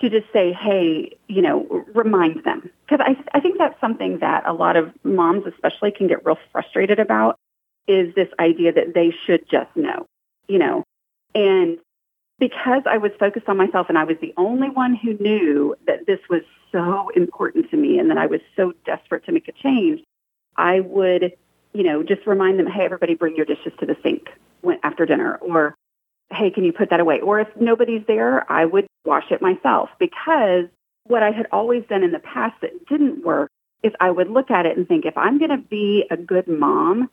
to 0.00 0.10
just 0.10 0.32
say, 0.32 0.52
hey, 0.52 1.16
you 1.28 1.42
know, 1.42 1.84
remind 1.94 2.44
them. 2.44 2.70
Because 2.86 3.04
I, 3.04 3.16
I 3.36 3.40
think 3.40 3.58
that's 3.58 3.78
something 3.80 4.18
that 4.18 4.44
a 4.46 4.52
lot 4.52 4.76
of 4.76 4.92
moms 5.02 5.44
especially 5.46 5.90
can 5.90 6.06
get 6.06 6.24
real 6.24 6.38
frustrated 6.52 6.98
about 6.98 7.38
is 7.86 8.14
this 8.14 8.28
idea 8.38 8.72
that 8.72 8.94
they 8.94 9.14
should 9.26 9.48
just 9.50 9.74
know, 9.76 10.06
you 10.48 10.58
know. 10.58 10.84
And 11.34 11.78
because 12.38 12.82
I 12.86 12.98
was 12.98 13.12
focused 13.18 13.48
on 13.48 13.56
myself 13.56 13.86
and 13.88 13.98
I 13.98 14.04
was 14.04 14.16
the 14.20 14.34
only 14.36 14.70
one 14.70 14.94
who 14.94 15.16
knew 15.18 15.76
that 15.86 16.06
this 16.06 16.20
was 16.28 16.42
so 16.72 17.10
important 17.14 17.70
to 17.70 17.76
me 17.76 17.98
and 17.98 18.10
that 18.10 18.18
I 18.18 18.26
was 18.26 18.40
so 18.56 18.72
desperate 18.84 19.24
to 19.26 19.32
make 19.32 19.48
a 19.48 19.52
change, 19.52 20.02
I 20.56 20.80
would, 20.80 21.32
you 21.72 21.82
know, 21.82 22.02
just 22.02 22.26
remind 22.26 22.58
them, 22.58 22.66
hey, 22.66 22.84
everybody 22.84 23.14
bring 23.14 23.36
your 23.36 23.46
dishes 23.46 23.72
to 23.80 23.86
the 23.86 23.96
sink 24.02 24.28
after 24.82 25.06
dinner 25.06 25.36
or 25.36 25.74
hey, 26.30 26.50
can 26.50 26.64
you 26.64 26.72
put 26.72 26.90
that 26.90 27.00
away? 27.00 27.20
Or 27.20 27.40
if 27.40 27.48
nobody's 27.60 28.02
there, 28.06 28.50
I 28.50 28.64
would 28.64 28.86
wash 29.04 29.30
it 29.30 29.42
myself 29.42 29.90
because 29.98 30.66
what 31.04 31.22
I 31.22 31.30
had 31.30 31.46
always 31.52 31.84
done 31.88 32.02
in 32.02 32.12
the 32.12 32.18
past 32.18 32.60
that 32.62 32.86
didn't 32.88 33.24
work 33.24 33.50
is 33.82 33.92
I 34.00 34.10
would 34.10 34.30
look 34.30 34.50
at 34.50 34.66
it 34.66 34.76
and 34.76 34.88
think, 34.88 35.04
if 35.04 35.16
I'm 35.16 35.38
going 35.38 35.50
to 35.50 35.58
be 35.58 36.06
a 36.10 36.16
good 36.16 36.48
mom, 36.48 37.10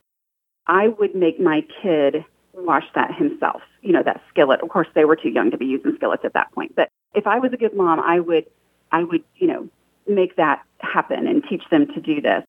I 0.66 0.88
would 0.88 1.14
make 1.14 1.40
my 1.40 1.64
kid 1.82 2.24
wash 2.54 2.84
that 2.94 3.14
himself, 3.14 3.62
you 3.80 3.92
know, 3.92 4.02
that 4.02 4.22
skillet. 4.28 4.60
Of 4.60 4.68
course, 4.68 4.88
they 4.94 5.04
were 5.04 5.16
too 5.16 5.30
young 5.30 5.50
to 5.50 5.58
be 5.58 5.66
using 5.66 5.94
skillets 5.96 6.24
at 6.24 6.34
that 6.34 6.52
point. 6.52 6.74
But 6.76 6.88
if 7.14 7.26
I 7.26 7.38
was 7.38 7.52
a 7.52 7.56
good 7.56 7.74
mom, 7.74 8.00
I 8.00 8.20
would, 8.20 8.46
I 8.90 9.02
would, 9.04 9.24
you 9.36 9.46
know, 9.46 9.68
make 10.06 10.36
that 10.36 10.62
happen 10.80 11.26
and 11.26 11.42
teach 11.48 11.62
them 11.70 11.86
to 11.94 12.00
do 12.00 12.20
this. 12.20 12.44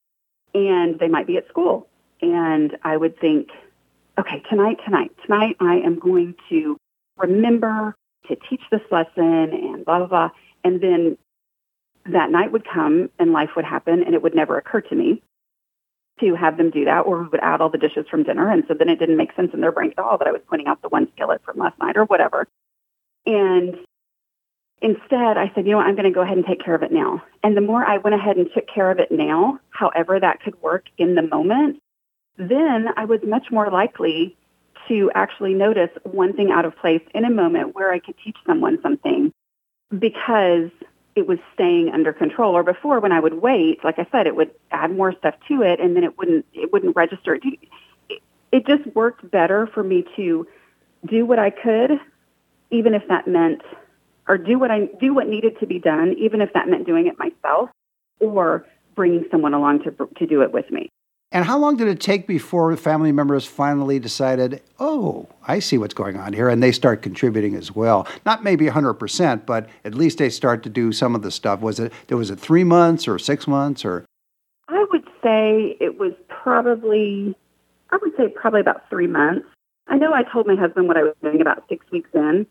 And 0.53 0.99
they 0.99 1.07
might 1.07 1.27
be 1.27 1.37
at 1.37 1.47
school. 1.47 1.87
And 2.21 2.77
I 2.83 2.97
would 2.97 3.19
think, 3.19 3.49
okay, 4.17 4.43
tonight, 4.49 4.79
tonight, 4.85 5.11
tonight, 5.25 5.57
I 5.59 5.75
am 5.77 5.99
going 5.99 6.35
to 6.49 6.77
remember 7.17 7.95
to 8.27 8.35
teach 8.49 8.61
this 8.71 8.81
lesson 8.91 9.51
and 9.53 9.85
blah, 9.85 9.99
blah, 9.99 10.07
blah. 10.07 10.29
And 10.63 10.79
then 10.81 11.17
that 12.05 12.29
night 12.29 12.51
would 12.51 12.65
come 12.65 13.09
and 13.19 13.31
life 13.31 13.51
would 13.55 13.65
happen 13.65 14.03
and 14.03 14.13
it 14.13 14.21
would 14.21 14.35
never 14.35 14.57
occur 14.57 14.81
to 14.81 14.95
me 14.95 15.21
to 16.19 16.35
have 16.35 16.57
them 16.57 16.69
do 16.69 16.85
that, 16.85 17.01
or 17.01 17.23
we 17.23 17.29
would 17.29 17.39
add 17.41 17.61
all 17.61 17.69
the 17.69 17.77
dishes 17.77 18.05
from 18.09 18.23
dinner. 18.23 18.51
And 18.51 18.63
so 18.67 18.73
then 18.73 18.89
it 18.89 18.99
didn't 18.99 19.17
make 19.17 19.33
sense 19.35 19.51
in 19.53 19.61
their 19.61 19.71
brain 19.71 19.93
at 19.97 20.03
all 20.03 20.17
that 20.17 20.27
I 20.27 20.31
was 20.31 20.41
pointing 20.47 20.67
out 20.67 20.81
the 20.81 20.89
one 20.89 21.07
skillet 21.15 21.41
from 21.43 21.57
last 21.57 21.77
night 21.79 21.97
or 21.97 22.05
whatever. 22.05 22.47
And 23.25 23.75
instead, 24.81 25.37
I 25.37 25.51
said, 25.55 25.65
you 25.65 25.71
know 25.71 25.77
what, 25.77 25.87
I'm 25.87 25.95
going 25.95 26.05
to 26.05 26.11
go 26.11 26.21
ahead 26.21 26.37
and 26.37 26.45
take 26.45 26.63
care 26.63 26.75
of 26.75 26.83
it 26.83 26.91
now. 26.91 27.23
And 27.41 27.57
the 27.57 27.61
more 27.61 27.83
I 27.83 27.97
went 27.97 28.15
ahead 28.15 28.37
and 28.37 28.47
took 28.53 28.67
care 28.67 28.91
of 28.91 28.99
it 28.99 29.11
now, 29.11 29.59
however 29.71 30.19
that 30.19 30.41
could 30.41 30.61
work 30.61 30.85
in 30.97 31.15
the 31.15 31.21
moment, 31.21 31.81
then 32.37 32.87
I 32.95 33.05
was 33.05 33.19
much 33.25 33.47
more 33.51 33.69
likely 33.69 34.35
to 34.87 35.09
actually 35.15 35.53
notice 35.53 35.89
one 36.03 36.33
thing 36.33 36.51
out 36.51 36.65
of 36.65 36.75
place 36.77 37.01
in 37.13 37.25
a 37.25 37.29
moment 37.29 37.75
where 37.75 37.91
I 37.91 37.99
could 37.99 38.15
teach 38.23 38.37
someone 38.45 38.79
something 38.81 39.31
because 39.97 40.69
it 41.15 41.27
was 41.27 41.39
staying 41.53 41.89
under 41.93 42.13
control. 42.13 42.55
Or 42.55 42.63
before, 42.63 42.99
when 42.99 43.11
I 43.11 43.19
would 43.19 43.35
wait, 43.35 43.83
like 43.83 43.99
I 43.99 44.07
said, 44.11 44.27
it 44.27 44.35
would 44.35 44.51
add 44.71 44.91
more 44.91 45.13
stuff 45.17 45.35
to 45.47 45.61
it, 45.61 45.79
and 45.79 45.95
then 45.95 46.03
it 46.03 46.17
wouldn't 46.17 46.45
it 46.53 46.71
wouldn't 46.71 46.95
register. 46.95 47.35
It, 47.35 47.59
it 48.51 48.67
just 48.67 48.85
worked 48.95 49.29
better 49.31 49.67
for 49.67 49.83
me 49.83 50.05
to 50.15 50.47
do 51.05 51.25
what 51.25 51.39
I 51.39 51.49
could, 51.49 51.99
even 52.71 52.93
if 52.93 53.07
that 53.07 53.27
meant, 53.27 53.61
or 54.27 54.37
do 54.37 54.57
what 54.59 54.71
I 54.71 54.85
do 54.99 55.13
what 55.13 55.27
needed 55.27 55.59
to 55.59 55.67
be 55.67 55.79
done, 55.79 56.13
even 56.17 56.41
if 56.41 56.53
that 56.53 56.67
meant 56.67 56.85
doing 56.85 57.07
it 57.07 57.17
myself, 57.17 57.69
or 58.19 58.65
bringing 58.95 59.25
someone 59.31 59.53
along 59.53 59.83
to 59.83 59.91
to 59.91 60.25
do 60.25 60.41
it 60.41 60.51
with 60.51 60.69
me. 60.71 60.89
And 61.33 61.45
how 61.45 61.57
long 61.57 61.77
did 61.77 61.87
it 61.87 61.99
take 61.99 62.27
before 62.27 62.77
family 62.77 63.11
members 63.11 63.43
finally 63.43 63.97
decided, 63.97 64.61
oh, 64.79 65.27
I 65.47 65.57
see 65.57 65.79
what's 65.79 65.95
going 65.95 66.15
on 66.15 66.31
here, 66.31 66.47
and 66.47 66.61
they 66.61 66.71
start 66.71 67.01
contributing 67.01 67.55
as 67.55 67.75
well? 67.75 68.07
Not 68.23 68.43
maybe 68.43 68.67
100%, 68.67 69.45
but 69.47 69.67
at 69.83 69.95
least 69.95 70.19
they 70.19 70.29
start 70.29 70.61
to 70.61 70.69
do 70.69 70.91
some 70.91 71.15
of 71.15 71.23
the 71.23 71.31
stuff. 71.31 71.59
Was 71.59 71.79
it, 71.79 71.91
was 72.11 72.29
it 72.29 72.39
three 72.39 72.63
months 72.63 73.07
or 73.07 73.17
six 73.17 73.47
months 73.47 73.83
or? 73.83 74.05
I 74.69 74.85
would 74.91 75.05
say 75.23 75.75
it 75.81 75.97
was 75.97 76.13
probably, 76.27 77.35
I 77.89 77.97
would 77.99 78.15
say 78.15 78.27
probably 78.27 78.61
about 78.61 78.87
three 78.91 79.07
months. 79.07 79.47
I 79.87 79.97
know 79.97 80.13
I 80.13 80.21
told 80.31 80.45
my 80.45 80.55
husband 80.55 80.87
what 80.87 80.97
I 80.97 81.03
was 81.03 81.15
doing 81.23 81.41
about 81.41 81.63
six 81.67 81.83
weeks 81.91 82.11
in, 82.13 82.45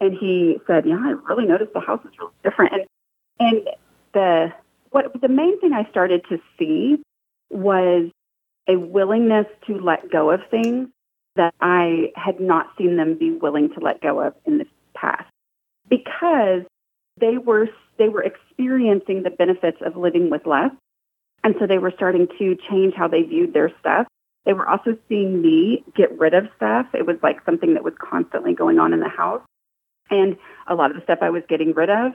and 0.00 0.16
he 0.16 0.60
said, 0.68 0.86
yeah, 0.86 0.96
I 0.96 1.16
really 1.28 1.44
noticed 1.44 1.72
the 1.72 1.80
house 1.80 2.04
is 2.04 2.16
really 2.20 2.32
different. 2.44 2.72
And, 2.72 2.86
and 3.40 3.68
the, 4.14 4.52
what, 4.90 5.20
the 5.20 5.28
main 5.28 5.60
thing 5.60 5.72
I 5.72 5.90
started 5.90 6.22
to 6.28 6.38
see 6.56 7.02
was 7.50 8.12
a 8.68 8.76
willingness 8.76 9.46
to 9.66 9.78
let 9.78 10.10
go 10.10 10.30
of 10.30 10.40
things 10.50 10.88
that 11.36 11.54
I 11.60 12.12
had 12.16 12.40
not 12.40 12.66
seen 12.76 12.96
them 12.96 13.16
be 13.16 13.30
willing 13.30 13.70
to 13.74 13.80
let 13.80 14.00
go 14.00 14.20
of 14.20 14.34
in 14.44 14.58
the 14.58 14.66
past. 14.94 15.30
Because 15.88 16.62
they 17.18 17.38
were 17.38 17.68
they 17.98 18.08
were 18.08 18.22
experiencing 18.22 19.22
the 19.22 19.30
benefits 19.30 19.78
of 19.84 19.96
living 19.96 20.30
with 20.30 20.46
less. 20.46 20.70
And 21.42 21.54
so 21.58 21.66
they 21.66 21.78
were 21.78 21.92
starting 21.94 22.28
to 22.38 22.56
change 22.70 22.94
how 22.94 23.08
they 23.08 23.22
viewed 23.22 23.54
their 23.54 23.72
stuff. 23.80 24.06
They 24.44 24.52
were 24.52 24.68
also 24.68 24.96
seeing 25.08 25.40
me 25.40 25.84
get 25.96 26.16
rid 26.18 26.34
of 26.34 26.48
stuff. 26.56 26.86
It 26.94 27.06
was 27.06 27.16
like 27.22 27.44
something 27.44 27.74
that 27.74 27.84
was 27.84 27.94
constantly 27.98 28.54
going 28.54 28.78
on 28.78 28.92
in 28.92 29.00
the 29.00 29.08
house. 29.08 29.42
And 30.10 30.36
a 30.66 30.74
lot 30.74 30.90
of 30.90 30.96
the 30.96 31.02
stuff 31.02 31.18
I 31.22 31.30
was 31.30 31.42
getting 31.48 31.72
rid 31.74 31.90
of 31.90 32.12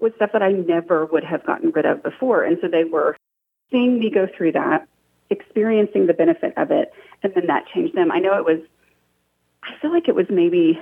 was 0.00 0.12
stuff 0.16 0.30
that 0.32 0.42
I 0.42 0.52
never 0.52 1.04
would 1.06 1.24
have 1.24 1.44
gotten 1.44 1.70
rid 1.70 1.84
of 1.84 2.02
before. 2.02 2.44
And 2.44 2.58
so 2.60 2.68
they 2.68 2.84
were 2.84 3.16
seeing 3.70 3.98
me 3.98 4.10
go 4.10 4.26
through 4.36 4.52
that 4.52 4.88
experiencing 5.30 6.06
the 6.06 6.14
benefit 6.14 6.52
of 6.56 6.70
it, 6.70 6.92
and 7.22 7.32
then 7.34 7.46
that 7.46 7.66
changed 7.72 7.94
them. 7.94 8.10
I 8.10 8.18
know 8.18 8.36
it 8.36 8.44
was, 8.44 8.58
I 9.62 9.70
feel 9.80 9.92
like 9.92 10.08
it 10.08 10.14
was 10.14 10.26
maybe 10.28 10.80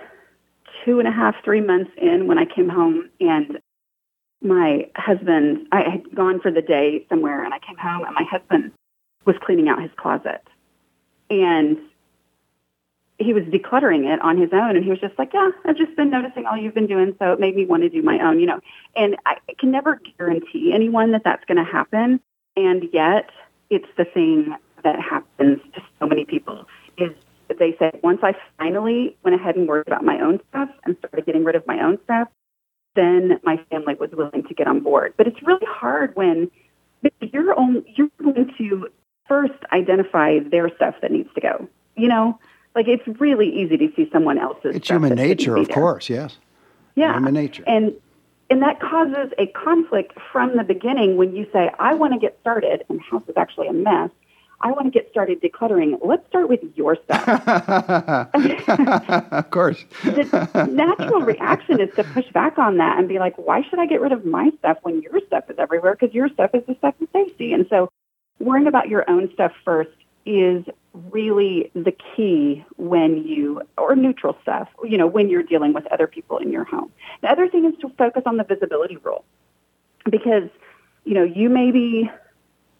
two 0.84 0.98
and 0.98 1.08
a 1.08 1.12
half, 1.12 1.34
three 1.44 1.60
months 1.60 1.90
in 1.96 2.26
when 2.26 2.38
I 2.38 2.44
came 2.44 2.68
home, 2.68 3.10
and 3.20 3.58
my 4.40 4.88
husband, 4.96 5.66
I 5.72 5.82
had 5.88 6.14
gone 6.14 6.40
for 6.40 6.50
the 6.50 6.62
day 6.62 7.04
somewhere, 7.08 7.44
and 7.44 7.52
I 7.52 7.58
came 7.58 7.76
home, 7.76 8.04
and 8.04 8.14
my 8.14 8.24
husband 8.24 8.72
was 9.24 9.36
cleaning 9.44 9.68
out 9.68 9.82
his 9.82 9.90
closet. 9.96 10.42
And 11.30 11.78
he 13.18 13.32
was 13.32 13.42
decluttering 13.44 14.12
it 14.12 14.20
on 14.22 14.38
his 14.38 14.50
own 14.52 14.76
and 14.76 14.84
he 14.84 14.90
was 14.90 15.00
just 15.00 15.18
like, 15.18 15.32
yeah, 15.34 15.50
I've 15.64 15.76
just 15.76 15.94
been 15.96 16.10
noticing 16.10 16.46
all 16.46 16.56
you've 16.56 16.74
been 16.74 16.86
doing. 16.86 17.16
So 17.18 17.32
it 17.32 17.40
made 17.40 17.56
me 17.56 17.66
want 17.66 17.82
to 17.82 17.88
do 17.88 18.00
my 18.00 18.18
own, 18.20 18.38
you 18.38 18.46
know, 18.46 18.60
and 18.94 19.16
I 19.26 19.38
can 19.58 19.70
never 19.72 20.00
guarantee 20.16 20.72
anyone 20.72 21.12
that 21.12 21.24
that's 21.24 21.44
going 21.44 21.58
to 21.58 21.70
happen. 21.70 22.20
And 22.56 22.88
yet, 22.92 23.30
it's 23.70 23.88
the 23.96 24.04
thing 24.04 24.54
that 24.84 25.00
happens 25.00 25.60
to 25.74 25.82
so 25.98 26.06
many 26.06 26.24
people 26.24 26.66
is 26.96 27.12
that 27.48 27.58
they 27.58 27.74
say, 27.78 27.90
once 28.02 28.20
I 28.22 28.34
finally 28.58 29.16
went 29.24 29.34
ahead 29.34 29.56
and 29.56 29.66
worried 29.66 29.86
about 29.86 30.04
my 30.04 30.20
own 30.20 30.40
stuff 30.50 30.68
and 30.84 30.96
started 30.98 31.26
getting 31.26 31.44
rid 31.44 31.54
of 31.54 31.66
my 31.66 31.82
own 31.82 31.98
stuff, 32.04 32.28
then 32.94 33.40
my 33.42 33.58
family 33.70 33.94
was 33.94 34.10
willing 34.12 34.42
to 34.44 34.54
get 34.54 34.66
on 34.66 34.80
board. 34.80 35.14
But 35.16 35.26
it's 35.26 35.42
really 35.42 35.66
hard 35.66 36.14
when 36.16 36.50
you're 37.20 37.58
only, 37.58 37.84
you're 37.96 38.10
going 38.22 38.52
to 38.58 38.88
first 39.26 39.54
identify 39.72 40.38
their 40.40 40.74
stuff 40.76 40.94
that 41.02 41.12
needs 41.12 41.28
to 41.34 41.40
go. 41.40 41.68
You 41.96 42.08
know, 42.08 42.38
like 42.74 42.86
it's 42.88 43.06
really 43.20 43.48
easy 43.48 43.76
to 43.76 43.88
see 43.94 44.08
someone 44.12 44.38
else's. 44.38 44.76
It's 44.76 44.88
human 44.88 45.14
nature, 45.14 45.56
of 45.56 45.68
course. 45.68 46.08
Yes. 46.08 46.38
Yeah. 46.94 47.14
Human 47.14 47.34
nature. 47.34 47.64
And 47.66 47.94
and 48.50 48.62
that 48.62 48.80
causes 48.80 49.32
a 49.38 49.46
conflict 49.48 50.18
from 50.32 50.56
the 50.56 50.64
beginning 50.64 51.16
when 51.16 51.34
you 51.34 51.46
say, 51.52 51.70
"I 51.78 51.94
want 51.94 52.14
to 52.14 52.18
get 52.18 52.38
started," 52.40 52.84
and 52.88 52.98
the 52.98 53.02
house 53.02 53.22
is 53.28 53.36
actually 53.36 53.68
a 53.68 53.72
mess. 53.72 54.10
I 54.60 54.72
want 54.72 54.86
to 54.86 54.90
get 54.90 55.08
started 55.10 55.40
decluttering. 55.40 55.98
Let's 56.02 56.26
start 56.26 56.48
with 56.48 56.60
your 56.74 56.96
stuff. 56.96 57.28
of 59.32 59.50
course. 59.50 59.84
the 60.02 60.68
natural 60.68 61.20
reaction 61.20 61.80
is 61.80 61.94
to 61.94 62.02
push 62.02 62.26
back 62.32 62.58
on 62.58 62.78
that 62.78 62.98
and 62.98 63.08
be 63.08 63.20
like, 63.20 63.38
why 63.38 63.62
should 63.62 63.78
I 63.78 63.86
get 63.86 64.00
rid 64.00 64.10
of 64.10 64.24
my 64.24 64.50
stuff 64.58 64.78
when 64.82 65.00
your 65.00 65.20
stuff 65.28 65.44
is 65.48 65.56
everywhere? 65.58 65.96
Because 65.98 66.12
your 66.12 66.28
stuff 66.30 66.50
is 66.54 66.64
the 66.66 66.74
stuff 66.74 66.96
they 67.12 67.32
see. 67.38 67.52
And 67.52 67.66
so 67.70 67.88
worrying 68.40 68.66
about 68.66 68.88
your 68.88 69.08
own 69.08 69.30
stuff 69.32 69.52
first 69.64 69.90
is 70.28 70.62
really 70.92 71.70
the 71.74 71.92
key 71.92 72.64
when 72.76 73.26
you, 73.26 73.62
or 73.78 73.96
neutral 73.96 74.36
stuff, 74.42 74.68
you 74.84 74.98
know, 74.98 75.06
when 75.06 75.30
you're 75.30 75.42
dealing 75.42 75.72
with 75.72 75.86
other 75.86 76.06
people 76.06 76.36
in 76.36 76.52
your 76.52 76.64
home. 76.64 76.92
The 77.22 77.30
other 77.30 77.48
thing 77.48 77.64
is 77.64 77.74
to 77.80 77.88
focus 77.96 78.24
on 78.26 78.36
the 78.36 78.44
visibility 78.44 78.98
rule 78.98 79.24
because, 80.10 80.50
you 81.04 81.14
know, 81.14 81.24
you 81.24 81.48
maybe 81.48 82.10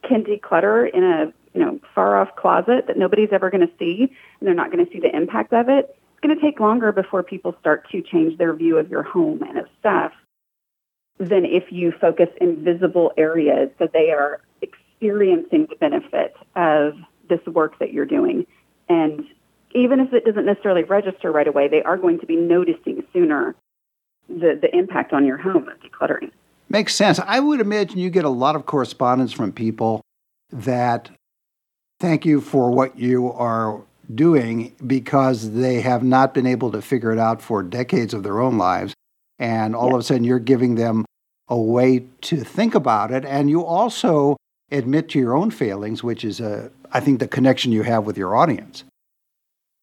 can 0.07 0.25
declutter 0.25 0.91
in 0.93 1.03
a, 1.03 1.33
you 1.55 1.65
know, 1.65 1.81
far 1.95 2.21
off 2.21 2.37
closet 2.37 2.87
that 2.87 2.99
nobody's 2.99 3.31
ever 3.33 3.51
going 3.51 3.67
to 3.67 3.73
see 3.79 4.03
and 4.03 4.47
they're 4.47 4.55
not 4.55 4.71
going 4.71 4.85
to 4.85 4.93
see 4.93 5.01
the 5.01 5.15
impact 5.15 5.55
of 5.55 5.71
it. 5.71 5.97
It's 6.13 6.21
going 6.21 6.37
to 6.37 6.43
take 6.43 6.61
longer 6.61 6.93
before 6.93 7.23
people 7.23 7.57
start 7.61 7.89
to 7.93 8.03
change 8.03 8.37
their 8.37 8.53
view 8.53 8.77
of 8.77 8.91
your 8.91 9.05
home 9.05 9.43
and 9.43 9.59
of 9.59 9.67
stuff 9.81 10.13
than 11.19 11.45
if 11.47 11.73
you 11.73 11.93
focus 11.99 12.29
in 12.41 12.63
visible 12.63 13.13
areas 13.17 13.71
so 13.79 13.89
they 13.93 14.11
are 14.11 14.41
experiencing 14.61 15.67
the 15.69 15.77
benefit 15.77 16.37
of 16.55 16.95
this 17.29 17.45
work 17.47 17.79
that 17.79 17.93
you're 17.93 18.07
doing. 18.07 18.47
And 18.89 19.25
even 19.75 20.01
if 20.01 20.13
it 20.13 20.25
doesn't 20.25 20.47
necessarily 20.47 20.85
register 20.85 21.31
right 21.31 21.47
away, 21.47 21.69
they 21.69 21.83
are 21.83 21.97
going 21.97 22.19
to 22.21 22.27
be 22.27 22.37
noticing 22.37 23.05
sooner 23.13 23.55
the, 24.29 24.59
the 24.61 24.75
impact 24.75 25.13
on 25.13 25.27
your 25.27 25.37
home 25.37 25.69
of 25.69 25.79
decluttering. 25.81 26.31
Makes 26.69 26.95
sense. 26.95 27.19
I 27.19 27.41
would 27.41 27.61
imagine 27.61 27.99
you 27.99 28.11
get 28.11 28.25
a 28.25 28.31
lot 28.31 28.57
of 28.57 28.67
correspondence 28.67 29.33
from 29.33 29.53
people 29.53 30.03
that 30.51 31.11
thank 31.99 32.27
you 32.27 32.41
for 32.41 32.71
what 32.71 32.99
you 32.99 33.33
are 33.33 33.81
doing 34.15 34.75
because 34.87 35.53
they 35.53 35.81
have 35.81 36.03
not 36.03 36.35
been 36.35 36.47
able 36.47 36.71
to 36.73 36.83
figure 36.83 37.13
it 37.13 37.19
out 37.19 37.43
for 37.43 37.63
decades 37.63 38.15
of 38.15 38.23
their 38.23 38.41
own 38.41 38.59
lives. 38.59 38.95
And 39.39 39.75
all 39.75 39.95
of 39.95 40.01
a 40.01 40.03
sudden, 40.03 40.25
you're 40.25 40.39
giving 40.39 40.75
them 40.75 41.05
a 41.49 41.57
way 41.57 42.05
to 42.23 42.43
think 42.43 42.75
about 42.75 43.11
it. 43.11 43.25
And 43.25 43.49
you 43.49 43.65
also 43.65 44.37
admit 44.71 45.09
to 45.11 45.19
your 45.19 45.37
own 45.37 45.51
failings, 45.51 46.03
which 46.03 46.25
is, 46.25 46.41
a, 46.41 46.71
I 46.93 47.01
think, 47.01 47.21
the 47.21 47.29
connection 47.29 47.73
you 47.73 47.83
have 47.83 48.05
with 48.05 48.17
your 48.17 48.37
audience. 48.37 48.85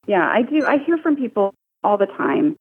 Yeah, 0.08 0.28
I 0.28 0.42
do. 0.44 0.66
I 0.66 0.78
hear 0.80 0.98
from 0.98 1.16
people 1.16 1.54
all 1.84 1.98
the 1.98 2.06
time 2.06 2.56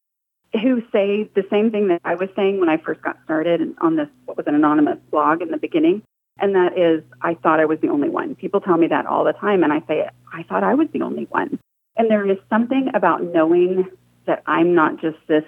who 0.52 0.82
say 0.92 1.28
the 1.34 1.44
same 1.50 1.70
thing 1.70 1.88
that 1.88 2.00
I 2.04 2.14
was 2.14 2.28
saying 2.36 2.60
when 2.60 2.68
I 2.68 2.76
first 2.76 3.02
got 3.02 3.16
started 3.24 3.74
on 3.80 3.96
this, 3.96 4.08
what 4.24 4.36
was 4.36 4.46
an 4.46 4.54
anonymous 4.54 4.98
blog 5.10 5.42
in 5.42 5.50
the 5.50 5.56
beginning. 5.56 6.02
And 6.38 6.54
that 6.54 6.78
is, 6.78 7.02
I 7.22 7.34
thought 7.34 7.60
I 7.60 7.64
was 7.64 7.78
the 7.80 7.88
only 7.88 8.08
one. 8.08 8.34
People 8.34 8.60
tell 8.60 8.76
me 8.76 8.86
that 8.88 9.06
all 9.06 9.24
the 9.24 9.32
time. 9.32 9.62
And 9.62 9.72
I 9.72 9.82
say, 9.86 10.08
I 10.32 10.42
thought 10.44 10.64
I 10.64 10.74
was 10.74 10.88
the 10.92 11.02
only 11.02 11.24
one. 11.30 11.58
And 11.96 12.10
there 12.10 12.28
is 12.28 12.38
something 12.50 12.90
about 12.94 13.22
knowing 13.22 13.88
that 14.26 14.42
I'm 14.46 14.74
not 14.74 15.00
just 15.00 15.18
this 15.28 15.44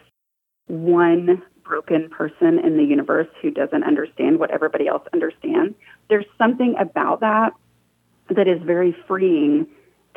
one 0.69 1.43
broken 1.65 2.09
person 2.09 2.59
in 2.61 2.77
the 2.77 2.85
universe 2.85 3.29
who 3.43 3.51
doesn't 3.51 3.83
understand 3.83 4.39
what 4.39 4.51
everybody 4.51 4.87
else 4.87 5.03
understands. 5.13 5.75
There's 6.09 6.27
something 6.39 6.77
about 6.79 7.21
that 7.21 7.53
that 8.31 8.49
is 8.49 8.61
very 8.63 8.97
freeing 9.07 9.67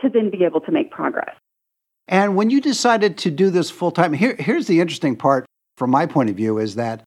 to 0.01 0.09
then 0.09 0.29
be 0.29 0.43
able 0.43 0.61
to 0.61 0.71
make 0.71 0.91
progress. 0.91 1.35
And 2.07 2.35
when 2.35 2.49
you 2.49 2.59
decided 2.59 3.17
to 3.19 3.31
do 3.31 3.49
this 3.49 3.69
full 3.69 3.91
time, 3.91 4.13
here, 4.13 4.35
here's 4.39 4.67
the 4.67 4.79
interesting 4.79 5.15
part 5.15 5.45
from 5.77 5.91
my 5.91 6.05
point 6.05 6.29
of 6.29 6.35
view 6.35 6.57
is 6.57 6.75
that 6.75 7.03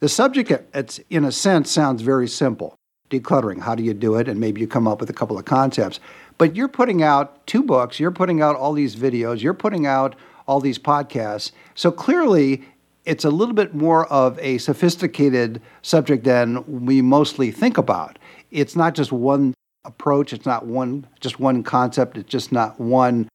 the 0.00 0.08
subject, 0.08 0.52
it's, 0.74 1.00
in 1.08 1.24
a 1.24 1.32
sense, 1.32 1.70
sounds 1.70 2.02
very 2.02 2.28
simple 2.28 2.76
decluttering. 3.10 3.60
How 3.60 3.74
do 3.74 3.82
you 3.82 3.94
do 3.94 4.16
it? 4.16 4.28
And 4.28 4.40
maybe 4.40 4.60
you 4.60 4.66
come 4.66 4.88
up 4.88 5.00
with 5.00 5.10
a 5.10 5.14
couple 5.14 5.38
of 5.38 5.44
concepts. 5.44 6.00
But 6.36 6.56
you're 6.56 6.68
putting 6.68 7.02
out 7.02 7.46
two 7.46 7.62
books, 7.62 8.00
you're 8.00 8.10
putting 8.10 8.42
out 8.42 8.56
all 8.56 8.72
these 8.72 8.96
videos, 8.96 9.40
you're 9.40 9.54
putting 9.54 9.86
out 9.86 10.16
all 10.46 10.60
these 10.60 10.78
podcasts. 10.78 11.52
So 11.74 11.90
clearly, 11.90 12.64
it's 13.04 13.24
a 13.24 13.30
little 13.30 13.54
bit 13.54 13.74
more 13.74 14.06
of 14.06 14.38
a 14.40 14.58
sophisticated 14.58 15.60
subject 15.82 16.24
than 16.24 16.84
we 16.84 17.02
mostly 17.02 17.50
think 17.50 17.78
about. 17.78 18.18
It's 18.50 18.74
not 18.74 18.94
just 18.94 19.12
one 19.12 19.54
approach, 19.84 20.32
it's 20.32 20.46
not 20.46 20.66
one 20.66 21.06
just 21.20 21.40
one 21.40 21.62
concept, 21.62 22.16
it's 22.16 22.30
just 22.30 22.52
not 22.52 22.80
one 22.80 23.28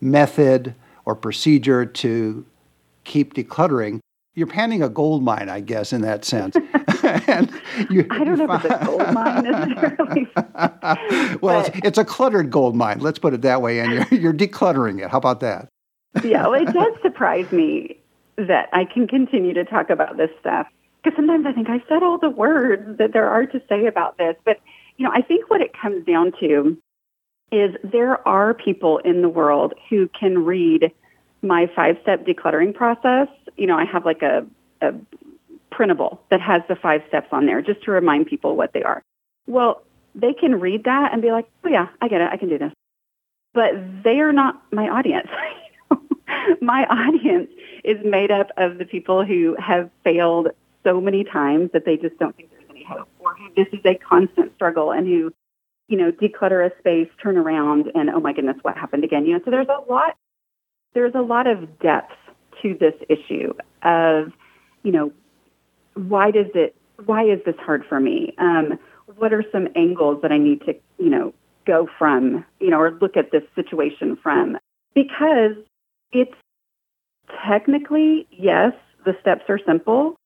method 0.00 0.74
or 1.04 1.14
procedure 1.14 1.84
to 1.84 2.44
keep 3.04 3.34
decluttering. 3.34 4.00
You're 4.34 4.46
panning 4.46 4.82
a 4.82 4.88
gold 4.88 5.22
mine, 5.22 5.48
I 5.48 5.60
guess, 5.60 5.92
in 5.92 6.02
that 6.02 6.24
sense. 6.24 6.56
and 7.02 7.50
you, 7.90 8.06
I 8.10 8.24
don't 8.24 8.38
know 8.38 8.52
if 8.52 8.64
it's 8.64 8.74
a 8.74 8.84
gold 8.84 9.12
mine 9.12 9.44
necessarily. 9.44 10.28
well, 11.40 11.66
it's, 11.66 11.78
it's, 11.84 11.98
a 11.98 12.04
cluttered 12.04 12.50
gold 12.50 12.76
mine. 12.76 13.00
Let's 13.00 13.18
put 13.18 13.34
it 13.34 13.42
that 13.42 13.60
way. 13.60 13.80
And 13.80 13.92
you're, 13.92 14.20
you're 14.20 14.32
decluttering 14.32 15.02
it. 15.02 15.10
How 15.10 15.18
about 15.18 15.40
that? 15.40 15.68
yeah, 16.24 16.46
well, 16.46 16.62
it 16.62 16.72
does 16.72 16.94
surprise 17.02 17.50
me 17.52 17.98
that 18.36 18.68
I 18.72 18.84
can 18.84 19.06
continue 19.06 19.52
to 19.54 19.64
talk 19.64 19.90
about 19.90 20.16
this 20.16 20.30
stuff. 20.40 20.66
Because 21.02 21.16
sometimes 21.16 21.46
I 21.46 21.52
think 21.52 21.68
I 21.68 21.82
said 21.88 22.02
all 22.02 22.18
the 22.18 22.30
words 22.30 22.98
that 22.98 23.12
there 23.12 23.28
are 23.28 23.46
to 23.46 23.62
say 23.68 23.86
about 23.86 24.18
this. 24.18 24.36
But, 24.44 24.60
you 25.00 25.06
know, 25.06 25.12
I 25.14 25.22
think 25.22 25.48
what 25.48 25.62
it 25.62 25.72
comes 25.72 26.04
down 26.04 26.32
to 26.40 26.76
is 27.50 27.74
there 27.82 28.28
are 28.28 28.52
people 28.52 28.98
in 28.98 29.22
the 29.22 29.30
world 29.30 29.72
who 29.88 30.08
can 30.08 30.44
read 30.44 30.92
my 31.40 31.70
five-step 31.74 32.26
decluttering 32.26 32.74
process. 32.74 33.28
You 33.56 33.66
know, 33.66 33.78
I 33.78 33.86
have 33.86 34.04
like 34.04 34.20
a, 34.20 34.46
a 34.82 34.92
printable 35.70 36.20
that 36.28 36.42
has 36.42 36.60
the 36.68 36.76
five 36.76 37.00
steps 37.08 37.28
on 37.32 37.46
there 37.46 37.62
just 37.62 37.82
to 37.84 37.92
remind 37.92 38.26
people 38.26 38.56
what 38.56 38.74
they 38.74 38.82
are. 38.82 39.02
Well, 39.46 39.82
they 40.14 40.34
can 40.34 40.60
read 40.60 40.84
that 40.84 41.14
and 41.14 41.22
be 41.22 41.32
like, 41.32 41.48
oh 41.64 41.70
yeah, 41.70 41.88
I 42.02 42.08
get 42.08 42.20
it. 42.20 42.28
I 42.30 42.36
can 42.36 42.50
do 42.50 42.58
this. 42.58 42.72
But 43.54 43.72
they 44.04 44.20
are 44.20 44.34
not 44.34 44.62
my 44.70 44.90
audience. 44.90 45.30
my 46.60 46.84
audience 46.90 47.48
is 47.84 47.96
made 48.04 48.30
up 48.30 48.50
of 48.58 48.76
the 48.76 48.84
people 48.84 49.24
who 49.24 49.56
have 49.58 49.88
failed 50.04 50.48
so 50.84 51.00
many 51.00 51.24
times 51.24 51.70
that 51.72 51.86
they 51.86 51.96
just 51.96 52.18
don't 52.18 52.36
think 52.36 52.50
hope, 52.50 52.59
or 53.30 53.36
who 53.36 53.54
this 53.54 53.72
is 53.72 53.84
a 53.84 53.94
constant 53.94 54.54
struggle 54.56 54.92
and 54.92 55.06
who, 55.06 55.32
you 55.88 55.96
know, 55.96 56.12
declutter 56.12 56.64
a 56.64 56.76
space, 56.78 57.08
turn 57.22 57.36
around, 57.36 57.90
and 57.94 58.10
oh 58.10 58.20
my 58.20 58.32
goodness, 58.32 58.56
what 58.62 58.76
happened 58.76 59.04
again? 59.04 59.26
You 59.26 59.34
know, 59.34 59.40
so 59.44 59.50
there's 59.50 59.68
a 59.68 59.90
lot, 59.90 60.16
there's 60.94 61.14
a 61.14 61.22
lot 61.22 61.46
of 61.46 61.78
depth 61.78 62.12
to 62.62 62.76
this 62.78 62.94
issue 63.08 63.52
of, 63.82 64.32
you 64.82 64.92
know, 64.92 65.12
why 65.94 66.30
does 66.30 66.46
it, 66.54 66.74
why 67.06 67.24
is 67.24 67.40
this 67.44 67.56
hard 67.58 67.84
for 67.88 68.00
me? 68.00 68.34
Um, 68.38 68.78
what 69.16 69.32
are 69.32 69.44
some 69.50 69.68
angles 69.74 70.22
that 70.22 70.32
I 70.32 70.38
need 70.38 70.60
to, 70.62 70.74
you 70.98 71.10
know, 71.10 71.34
go 71.66 71.88
from, 71.98 72.44
you 72.60 72.70
know, 72.70 72.78
or 72.78 72.92
look 73.00 73.16
at 73.16 73.32
this 73.32 73.42
situation 73.54 74.16
from? 74.22 74.58
Because 74.94 75.56
it's 76.12 76.34
technically, 77.46 78.26
yes, 78.30 78.72
the 79.04 79.16
steps 79.20 79.44
are 79.48 79.58
simple, 79.66 80.16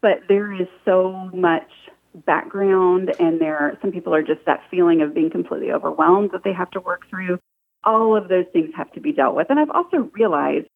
but 0.00 0.20
there 0.28 0.52
is 0.52 0.68
so 0.84 1.30
much 1.34 1.68
background 2.14 3.14
and 3.20 3.40
there 3.40 3.78
some 3.80 3.92
people 3.92 4.14
are 4.14 4.22
just 4.22 4.44
that 4.46 4.62
feeling 4.70 5.02
of 5.02 5.14
being 5.14 5.30
completely 5.30 5.70
overwhelmed 5.70 6.30
that 6.32 6.42
they 6.44 6.52
have 6.52 6.70
to 6.72 6.80
work 6.80 7.08
through. 7.08 7.38
All 7.84 8.16
of 8.16 8.28
those 8.28 8.46
things 8.52 8.70
have 8.76 8.92
to 8.92 9.00
be 9.00 9.12
dealt 9.12 9.34
with. 9.36 9.48
And 9.50 9.58
I've 9.58 9.70
also 9.70 10.10
realized, 10.12 10.66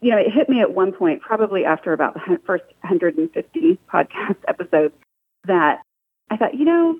you 0.00 0.10
know, 0.10 0.18
it 0.18 0.32
hit 0.32 0.48
me 0.48 0.60
at 0.60 0.74
one 0.74 0.92
point, 0.92 1.22
probably 1.22 1.64
after 1.64 1.92
about 1.92 2.14
the 2.14 2.38
first 2.44 2.64
150 2.82 3.78
podcast 3.92 4.36
episodes, 4.48 4.94
that 5.46 5.82
I 6.28 6.36
thought, 6.36 6.54
you 6.54 6.64
know, 6.64 6.98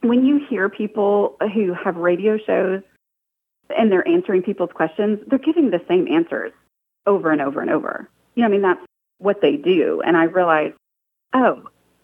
when 0.00 0.24
you 0.24 0.40
hear 0.48 0.68
people 0.68 1.36
who 1.54 1.74
have 1.74 1.96
radio 1.96 2.38
shows 2.38 2.82
and 3.76 3.90
they're 3.90 4.06
answering 4.06 4.42
people's 4.42 4.72
questions, 4.74 5.20
they're 5.26 5.38
giving 5.38 5.70
the 5.70 5.80
same 5.88 6.08
answers 6.08 6.52
over 7.06 7.30
and 7.30 7.40
over 7.40 7.60
and 7.60 7.70
over. 7.70 8.08
You 8.34 8.42
know, 8.42 8.48
I 8.48 8.50
mean, 8.50 8.62
that's 8.62 8.84
what 9.18 9.40
they 9.40 9.56
do. 9.56 10.02
And 10.04 10.16
I 10.16 10.24
realized, 10.24 10.74
oh, 11.34 11.62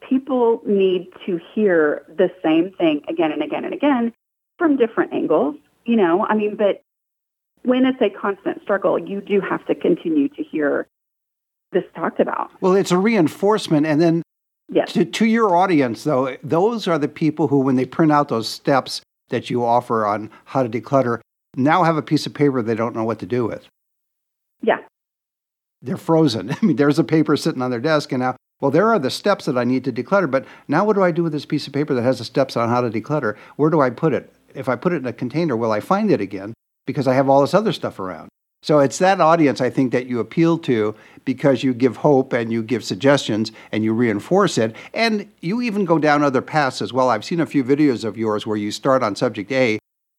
people 0.08 0.62
need 0.66 1.08
to 1.26 1.40
hear 1.54 2.04
the 2.08 2.30
same 2.42 2.72
thing 2.72 3.02
again 3.08 3.32
and 3.32 3.42
again 3.42 3.64
and 3.64 3.74
again 3.74 4.12
from 4.58 4.76
different 4.76 5.12
angles. 5.12 5.56
You 5.84 5.96
know, 5.96 6.26
I 6.26 6.34
mean, 6.34 6.56
but 6.56 6.82
when 7.62 7.84
it's 7.84 8.00
a 8.00 8.10
constant 8.10 8.62
struggle, 8.62 8.98
you 8.98 9.20
do 9.20 9.40
have 9.40 9.64
to 9.66 9.74
continue 9.74 10.28
to 10.30 10.42
hear 10.42 10.86
this 11.72 11.84
talked 11.94 12.20
about. 12.20 12.50
Well, 12.60 12.74
it's 12.74 12.90
a 12.90 12.98
reinforcement. 12.98 13.86
And 13.86 14.00
then 14.00 14.22
Yes. 14.68 14.92
To, 14.92 15.04
to 15.04 15.26
your 15.26 15.56
audience, 15.56 16.04
though, 16.04 16.36
those 16.42 16.86
are 16.86 16.98
the 16.98 17.08
people 17.08 17.48
who, 17.48 17.60
when 17.60 17.76
they 17.76 17.86
print 17.86 18.12
out 18.12 18.28
those 18.28 18.48
steps 18.48 19.00
that 19.30 19.48
you 19.48 19.64
offer 19.64 20.04
on 20.04 20.30
how 20.44 20.62
to 20.62 20.68
declutter, 20.68 21.20
now 21.56 21.84
have 21.84 21.96
a 21.96 22.02
piece 22.02 22.26
of 22.26 22.34
paper 22.34 22.60
they 22.60 22.74
don't 22.74 22.94
know 22.94 23.04
what 23.04 23.18
to 23.20 23.26
do 23.26 23.46
with. 23.46 23.66
Yeah. 24.62 24.78
They're 25.80 25.96
frozen. 25.96 26.50
I 26.62 26.64
mean, 26.64 26.76
there's 26.76 26.98
a 26.98 27.04
paper 27.04 27.36
sitting 27.36 27.62
on 27.62 27.70
their 27.70 27.80
desk, 27.80 28.12
and 28.12 28.20
now, 28.20 28.36
well, 28.60 28.70
there 28.70 28.92
are 28.92 28.98
the 28.98 29.10
steps 29.10 29.44
that 29.44 29.56
I 29.56 29.64
need 29.64 29.84
to 29.84 29.92
declutter, 29.92 30.30
but 30.30 30.44
now 30.66 30.84
what 30.84 30.94
do 30.94 31.02
I 31.02 31.10
do 31.10 31.22
with 31.22 31.32
this 31.32 31.46
piece 31.46 31.66
of 31.66 31.72
paper 31.72 31.94
that 31.94 32.02
has 32.02 32.18
the 32.18 32.24
steps 32.24 32.56
on 32.56 32.68
how 32.68 32.80
to 32.80 32.90
declutter? 32.90 33.36
Where 33.56 33.70
do 33.70 33.80
I 33.80 33.90
put 33.90 34.12
it? 34.12 34.32
If 34.54 34.68
I 34.68 34.76
put 34.76 34.92
it 34.92 34.96
in 34.96 35.06
a 35.06 35.12
container, 35.12 35.56
will 35.56 35.70
I 35.70 35.80
find 35.80 36.10
it 36.10 36.20
again? 36.20 36.54
Because 36.86 37.06
I 37.06 37.14
have 37.14 37.28
all 37.28 37.40
this 37.40 37.54
other 37.54 37.72
stuff 37.72 38.00
around. 38.00 38.28
So 38.62 38.80
it's 38.80 38.98
that 38.98 39.20
audience, 39.20 39.60
I 39.60 39.70
think, 39.70 39.92
that 39.92 40.06
you 40.06 40.18
appeal 40.18 40.58
to 40.58 40.96
because 41.24 41.62
you 41.62 41.72
give 41.72 41.98
hope 41.98 42.32
and 42.32 42.52
you 42.52 42.62
give 42.62 42.82
suggestions 42.82 43.52
and 43.70 43.84
you 43.84 43.92
reinforce 43.92 44.58
it. 44.58 44.74
And 44.92 45.30
you 45.40 45.62
even 45.62 45.84
go 45.84 45.98
down 45.98 46.24
other 46.24 46.42
paths 46.42 46.82
as 46.82 46.92
well. 46.92 47.08
I've 47.08 47.24
seen 47.24 47.38
a 47.38 47.46
few 47.46 47.62
videos 47.62 48.04
of 48.04 48.18
yours 48.18 48.46
where 48.46 48.56
you 48.56 48.72
start 48.72 49.04
on 49.04 49.14
subject 49.14 49.52
A 49.52 49.77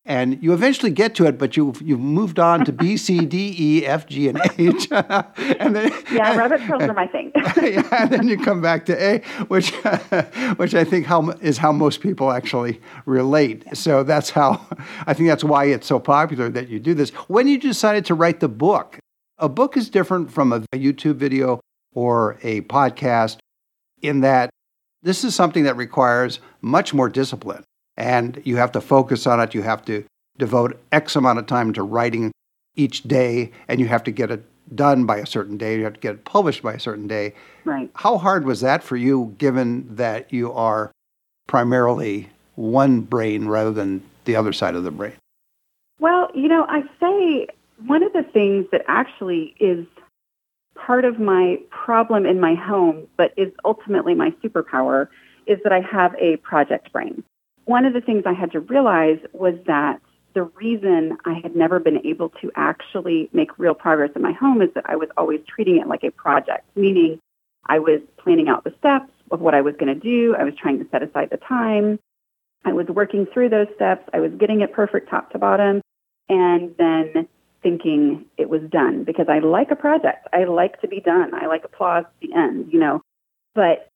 and 0.10 0.42
you 0.42 0.54
eventually 0.54 0.92
get 0.92 1.14
to 1.16 1.28
it, 1.28 1.38
but 1.38 1.56
you've 1.56 1.80
you've 1.84 2.00
moved 2.00 2.40
on 2.40 2.66
to 2.66 2.74
B, 2.74 2.98
C, 2.98 3.26
D, 3.26 3.56
E, 3.58 3.86
F, 3.86 4.08
G, 4.08 4.28
and 4.28 4.42
H. 4.58 4.88
and 4.92 5.76
then, 5.76 5.94
yeah, 6.12 6.36
rabbit 6.36 6.62
trails 6.62 6.82
are 6.82 6.94
my 6.94 7.06
thing. 7.06 7.32
yeah, 7.36 7.88
and 7.92 8.10
then 8.10 8.28
you 8.28 8.36
come 8.36 8.60
back 8.60 8.88
to 8.88 9.02
A, 9.02 9.20
which 9.50 9.70
which 10.58 10.74
I 10.74 10.84
think 10.84 11.06
how 11.06 11.30
is 11.42 11.60
how 11.60 11.72
most 11.72 12.02
people 12.02 12.32
actually 12.32 12.82
relate. 13.06 13.64
So 13.78 14.02
that's 14.02 14.32
how 14.32 14.66
I 15.06 15.14
think 15.14 15.30
that's 15.30 15.44
why 15.44 15.66
it's 15.66 15.86
so 15.86 16.00
popular 16.00 16.50
that 16.50 16.70
you 16.70 16.80
do 16.80 16.96
this. 16.96 17.12
When 17.28 17.48
you 17.48 17.60
decided 17.60 18.04
to 18.06 18.16
write 18.16 18.40
the 18.40 18.50
book, 18.50 18.98
a 19.38 19.48
book 19.48 19.78
is 19.78 19.92
different 19.92 20.32
from 20.32 20.52
a 20.52 20.62
YouTube 20.74 21.18
video 21.18 21.62
or 21.94 22.40
a 22.42 22.62
podcast 22.62 23.38
in 24.02 24.22
that 24.22 24.50
this 25.04 25.24
is 25.24 25.36
something 25.36 25.66
that 25.66 25.78
requires 25.78 26.40
much 26.62 26.96
more 26.96 27.10
discipline 27.10 27.64
and 28.00 28.42
you 28.46 28.56
have 28.56 28.72
to 28.72 28.82
focus 28.82 29.28
on 29.28 29.40
it. 29.42 29.54
You 29.54 29.62
have 29.62 29.84
to 29.86 30.06
devote 30.38 30.80
X 30.92 31.16
amount 31.16 31.38
of 31.38 31.46
time 31.46 31.74
to 31.74 31.84
writing 31.84 32.32
each 32.76 33.04
day, 33.04 33.52
and 33.68 33.80
you 33.80 33.88
have 33.88 34.04
to 34.06 34.12
get 34.12 34.32
it 34.32 34.44
done 34.74 35.06
by 35.06 35.18
a 35.18 35.26
certain 35.26 35.58
day. 35.58 35.78
You 35.78 35.84
have 35.84 35.96
to 35.96 36.00
get 36.00 36.16
it 36.16 36.26
published 36.26 36.64
by 36.64 36.74
a 36.74 36.80
certain 36.80 37.08
day. 37.08 37.34
Right. 37.66 37.92
How 37.96 38.18
hard 38.18 38.46
was 38.46 38.62
that 38.62 38.84
for 38.84 38.96
you, 38.96 39.36
given 39.38 39.96
that 39.96 40.32
you 40.32 40.52
are 40.54 40.92
primarily 41.48 42.30
one 42.56 43.02
brain 43.02 43.48
rather 43.48 43.72
than 43.72 44.02
the 44.24 44.36
other 44.36 44.54
side 44.54 44.76
of 44.76 44.84
the 44.84 44.92
brain? 44.92 45.14
Well, 46.00 46.30
you 46.34 46.48
know, 46.48 46.66
I 46.70 46.84
say 47.02 47.48
one 47.86 48.04
of 48.04 48.14
the 48.14 48.24
things 48.24 48.68
that 48.72 48.84
actually 48.88 49.56
is 49.60 49.86
part 50.76 51.04
of 51.04 51.20
my 51.20 51.58
problem 51.70 52.26
in 52.26 52.40
my 52.40 52.56
home, 52.56 53.08
but 53.18 53.34
is 53.36 53.52
ultimately 53.66 54.14
my 54.16 54.32
superpower, 54.42 55.08
is 55.48 55.58
that 55.64 55.74
I 55.74 55.82
have 55.82 56.16
a 56.16 56.38
project 56.38 56.94
brain 56.94 57.24
one 57.70 57.86
of 57.86 57.94
the 57.94 58.02
things 58.02 58.24
I 58.26 58.34
had 58.34 58.52
to 58.54 58.62
realize 58.62 59.20
was 59.32 59.54
that 59.68 60.02
the 60.34 60.42
reason 60.42 61.16
I 61.26 61.36
had 61.36 61.56
never 61.56 61.80
been 61.80 62.04
able 62.04 62.30
to 62.42 62.52
actually 62.56 63.30
make 63.32 63.60
real 63.60 63.76
progress 63.76 64.10
in 64.16 64.24
my 64.24 64.32
home 64.32 64.64
is 64.64 64.70
that 64.74 64.90
I 64.90 64.96
was 64.96 65.08
always 65.16 65.42
treating 65.48 65.78
it 65.78 65.88
like 65.88 66.04
a 66.04 66.10
project, 66.10 66.66
meaning 66.76 67.20
I 67.68 67.78
was 67.78 68.02
planning 68.18 68.50
out 68.50 68.64
the 68.64 68.74
steps 68.80 69.12
of 69.30 69.40
what 69.42 69.54
I 69.54 69.62
was 69.62 69.76
going 69.76 69.94
to 69.94 70.00
do. 70.00 70.36
I 70.36 70.46
was 70.46 70.56
trying 70.56 70.80
to 70.80 70.90
set 70.90 71.04
aside 71.04 71.30
the 71.30 71.38
time. 71.38 72.00
I 72.66 72.74
was 72.74 72.88
working 72.88 73.28
through 73.32 73.50
those 73.50 73.68
steps. 73.76 74.10
I 74.14 74.20
was 74.20 74.32
getting 74.40 74.62
it 74.62 74.74
perfect 74.74 75.08
top 75.08 75.32
to 75.34 75.38
bottom 75.38 75.82
and 76.28 76.74
then 76.80 77.28
thinking 77.62 78.26
it 78.38 78.50
was 78.50 78.62
done 78.72 79.04
because 79.04 79.28
I 79.30 79.40
like 79.40 79.70
a 79.70 79.76
project. 79.76 80.28
I 80.34 80.46
like 80.46 80.82
to 80.82 80.88
be 80.88 81.02
done. 81.02 81.36
I 81.36 81.46
like 81.46 81.66
applause 81.66 82.06
at 82.06 82.14
the 82.20 82.34
end, 82.34 82.74
you 82.74 82.80
know. 82.80 83.04
But 83.54 83.89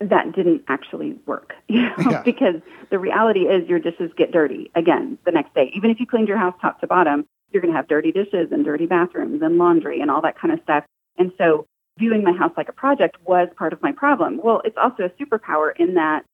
that 0.00 0.32
didn't 0.34 0.62
actually 0.68 1.18
work 1.26 1.54
you 1.68 1.82
know? 1.82 1.94
yeah. 2.10 2.22
because 2.22 2.56
the 2.90 2.98
reality 2.98 3.40
is 3.40 3.68
your 3.68 3.78
dishes 3.78 4.10
get 4.16 4.32
dirty 4.32 4.70
again 4.74 5.18
the 5.24 5.32
next 5.32 5.54
day 5.54 5.70
even 5.74 5.90
if 5.90 6.00
you 6.00 6.06
cleaned 6.06 6.28
your 6.28 6.38
house 6.38 6.54
top 6.60 6.80
to 6.80 6.86
bottom 6.86 7.24
you're 7.52 7.62
going 7.62 7.72
to 7.72 7.76
have 7.76 7.88
dirty 7.88 8.12
dishes 8.12 8.48
and 8.50 8.64
dirty 8.64 8.86
bathrooms 8.86 9.40
and 9.42 9.58
laundry 9.58 10.00
and 10.00 10.10
all 10.10 10.20
that 10.20 10.38
kind 10.38 10.52
of 10.52 10.60
stuff 10.62 10.84
and 11.18 11.32
so 11.38 11.66
viewing 11.98 12.22
my 12.22 12.32
house 12.32 12.52
like 12.56 12.68
a 12.68 12.72
project 12.72 13.16
was 13.24 13.48
part 13.56 13.72
of 13.72 13.82
my 13.82 13.92
problem 13.92 14.40
well 14.42 14.60
it's 14.64 14.76
also 14.76 15.04
a 15.04 15.10
superpower 15.10 15.70
in 15.78 15.94
that 15.94 16.24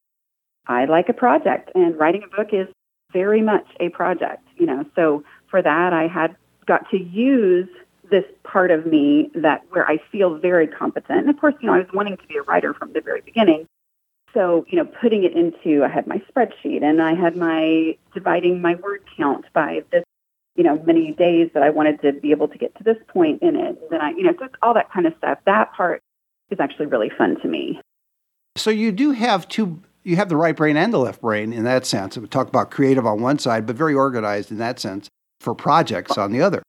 i 0.67 0.85
like 0.85 1.09
a 1.09 1.15
project 1.15 1.71
and 1.75 1.99
writing 1.99 2.23
a 2.25 2.37
book 2.37 2.49
is 2.53 2.67
very 3.13 3.43
much 3.43 3.67
a 3.79 3.89
project 3.91 4.47
you 4.57 4.67
know 4.67 4.85
so 4.97 5.23
for 5.51 5.63
that 5.63 5.93
i 5.93 6.09
had 6.09 6.35
got 6.67 6.89
to 6.91 6.99
use 6.99 7.69
this 8.11 8.25
part 8.45 8.71
of 8.71 8.87
me 8.87 9.31
that 9.35 9.63
where 9.71 9.89
I 9.89 9.99
feel 10.11 10.37
very 10.37 10.67
competent. 10.67 11.21
And 11.21 11.31
of 11.31 11.39
course, 11.39 11.55
you 11.61 11.67
know, 11.67 11.75
I 11.75 11.79
was 11.79 11.89
wanting 11.95 12.17
to 12.17 12.27
be 12.27 12.37
a 12.37 12.43
writer 12.43 12.75
from 12.75 12.93
the 12.93 13.01
very 13.01 13.21
beginning. 13.21 13.67
So, 14.35 14.65
you 14.69 14.77
know, 14.77 14.85
putting 14.85 15.25
it 15.25 15.35
into, 15.35 15.85
I 15.85 15.89
had 15.89 16.07
my 16.07 16.23
spreadsheet 16.31 16.83
and 16.83 17.03
I 17.03 17.15
had 17.15 17.37
my 17.37 17.97
dividing 18.15 18.61
my 18.63 18.77
word 18.77 19.03
count 19.17 19.45
by 19.53 19.85
this, 19.93 20.05
you 20.57 20.65
know, 20.65 20.83
many 20.87 21.13
days 21.13 21.51
that 21.55 21.63
I 21.63 21.71
wanted 21.71 22.01
to 22.03 22.13
be 22.13 22.31
able 22.31 22.49
to 22.49 22.59
get 22.59 22.75
to 22.77 22.85
this 22.85 22.97
point 23.09 23.43
in 23.43 23.57
it. 23.57 23.79
And 23.81 23.91
then 23.91 24.01
I, 24.01 24.11
you 24.11 24.23
know, 24.23 24.33
so 24.39 24.49
all 24.63 24.75
that 24.75 24.91
kind 24.91 25.07
of 25.07 25.15
stuff. 25.19 25.39
That 25.45 25.73
part 25.75 26.01
is 26.51 26.59
actually 26.61 26.87
really 26.87 27.11
fun 27.17 27.41
to 27.43 27.49
me. 27.49 27.81
So 28.57 28.71
you 28.71 28.91
do 28.93 29.13
have 29.13 29.49
two 29.49 29.83
you 30.05 30.17
have 30.17 30.29
the 30.29 30.37
right 30.37 30.57
brain 30.57 30.77
and 30.77 30.93
the 30.93 30.99
left 30.99 31.21
brain 31.21 31.53
in 31.53 31.65
that 31.65 31.87
sense. 31.87 32.19
We 32.19 32.27
talk 32.27 32.49
about 32.49 32.71
creative 32.71 33.07
on 33.07 33.21
one 33.21 33.39
side, 33.39 33.67
but 33.67 33.77
very 33.77 33.95
organized 33.95 34.51
in 34.51 34.59
that 34.59 34.81
sense 34.81 35.09
for 35.41 35.55
projects 35.55 36.19
on 36.19 36.33
the 36.33 36.43
other. 36.43 36.63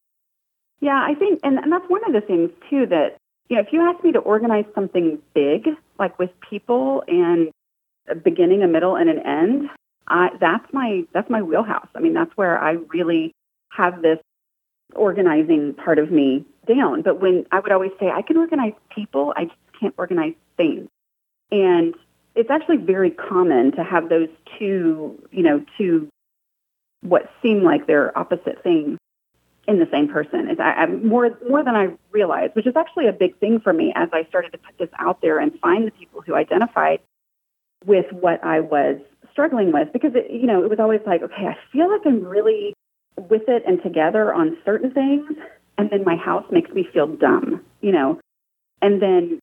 Yeah, 0.83 1.01
I 1.01 1.15
think, 1.15 1.39
and, 1.43 1.57
and 1.59 1.71
that's 1.71 1.89
one 1.89 2.03
of 2.05 2.11
the 2.11 2.19
things 2.19 2.49
too 2.69 2.85
that, 2.87 3.15
you 3.47 3.55
know, 3.55 3.61
if 3.61 3.71
you 3.71 3.79
ask 3.79 4.03
me 4.03 4.11
to 4.11 4.19
organize 4.19 4.65
something 4.75 5.17
big, 5.33 5.69
like 5.97 6.19
with 6.19 6.29
people 6.49 7.05
and 7.07 7.51
a 8.09 8.15
beginning, 8.15 8.63
a 8.63 8.67
middle, 8.67 8.97
and 8.97 9.09
an 9.09 9.19
end, 9.19 9.69
I, 10.09 10.31
that's 10.41 10.65
my 10.73 11.03
that's 11.13 11.29
my 11.29 11.41
wheelhouse. 11.41 11.87
I 11.95 12.01
mean, 12.01 12.13
that's 12.13 12.35
where 12.35 12.59
I 12.61 12.71
really 12.93 13.31
have 13.69 14.01
this 14.01 14.19
organizing 14.93 15.73
part 15.73 15.99
of 15.99 16.11
me 16.11 16.45
down. 16.67 17.01
But 17.01 17.21
when 17.21 17.45
I 17.49 17.61
would 17.61 17.71
always 17.71 17.91
say 17.97 18.09
I 18.09 18.21
can 18.21 18.35
organize 18.35 18.73
people, 18.93 19.33
I 19.37 19.45
just 19.45 19.57
can't 19.79 19.95
organize 19.97 20.33
things. 20.57 20.89
And 21.49 21.95
it's 22.35 22.49
actually 22.49 22.77
very 22.77 23.11
common 23.11 23.71
to 23.77 23.85
have 23.85 24.09
those 24.09 24.27
two, 24.59 25.17
you 25.31 25.43
know, 25.43 25.63
two 25.77 26.09
what 26.99 27.29
seem 27.41 27.63
like 27.63 27.87
they're 27.87 28.17
opposite 28.17 28.61
things 28.63 28.97
in 29.67 29.79
the 29.79 29.87
same 29.91 30.07
person. 30.07 30.49
Is 30.49 30.59
I, 30.59 30.71
I, 30.71 30.85
more 30.87 31.37
more 31.47 31.63
than 31.63 31.75
I 31.75 31.89
realized, 32.11 32.55
which 32.55 32.67
is 32.67 32.75
actually 32.75 33.07
a 33.07 33.13
big 33.13 33.37
thing 33.39 33.59
for 33.59 33.73
me 33.73 33.93
as 33.95 34.09
I 34.11 34.25
started 34.25 34.51
to 34.51 34.57
put 34.57 34.77
this 34.77 34.89
out 34.99 35.21
there 35.21 35.39
and 35.39 35.57
find 35.59 35.87
the 35.87 35.91
people 35.91 36.21
who 36.21 36.35
identified 36.35 36.99
with 37.85 38.05
what 38.11 38.43
I 38.43 38.59
was 38.59 38.97
struggling 39.31 39.71
with. 39.71 39.91
Because 39.93 40.11
it, 40.15 40.31
you 40.31 40.47
know, 40.47 40.63
it 40.63 40.69
was 40.69 40.79
always 40.79 41.01
like, 41.05 41.21
okay, 41.21 41.47
I 41.47 41.57
feel 41.71 41.89
like 41.91 42.01
I'm 42.05 42.23
really 42.23 42.73
with 43.17 43.43
it 43.47 43.63
and 43.65 43.81
together 43.81 44.33
on 44.33 44.57
certain 44.65 44.91
things, 44.91 45.25
and 45.77 45.89
then 45.89 46.03
my 46.03 46.15
house 46.15 46.45
makes 46.51 46.71
me 46.71 46.87
feel 46.93 47.07
dumb. 47.07 47.63
You 47.81 47.91
know, 47.91 48.19
and 48.81 49.01
then 49.01 49.39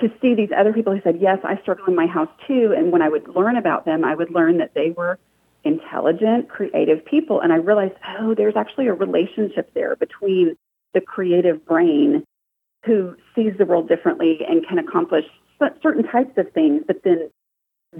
to 0.00 0.10
see 0.20 0.34
these 0.34 0.50
other 0.56 0.72
people 0.72 0.94
who 0.94 1.00
said, 1.02 1.18
yes, 1.20 1.38
I 1.44 1.60
struggle 1.60 1.86
in 1.86 1.94
my 1.94 2.06
house 2.06 2.30
too, 2.48 2.74
and 2.76 2.90
when 2.90 3.02
I 3.02 3.08
would 3.08 3.28
learn 3.28 3.56
about 3.56 3.84
them, 3.84 4.04
I 4.04 4.14
would 4.14 4.30
learn 4.30 4.58
that 4.58 4.74
they 4.74 4.90
were 4.90 5.18
intelligent, 5.64 6.48
creative 6.48 7.04
people. 7.04 7.40
And 7.40 7.52
I 7.52 7.56
realized, 7.56 7.94
oh, 8.18 8.34
there's 8.34 8.56
actually 8.56 8.88
a 8.88 8.94
relationship 8.94 9.72
there 9.74 9.96
between 9.96 10.56
the 10.94 11.00
creative 11.00 11.64
brain 11.64 12.24
who 12.84 13.14
sees 13.34 13.52
the 13.58 13.64
world 13.64 13.88
differently 13.88 14.40
and 14.48 14.66
can 14.66 14.78
accomplish 14.78 15.24
certain 15.82 16.02
types 16.02 16.36
of 16.36 16.50
things, 16.52 16.82
but 16.86 17.02
then 17.04 17.30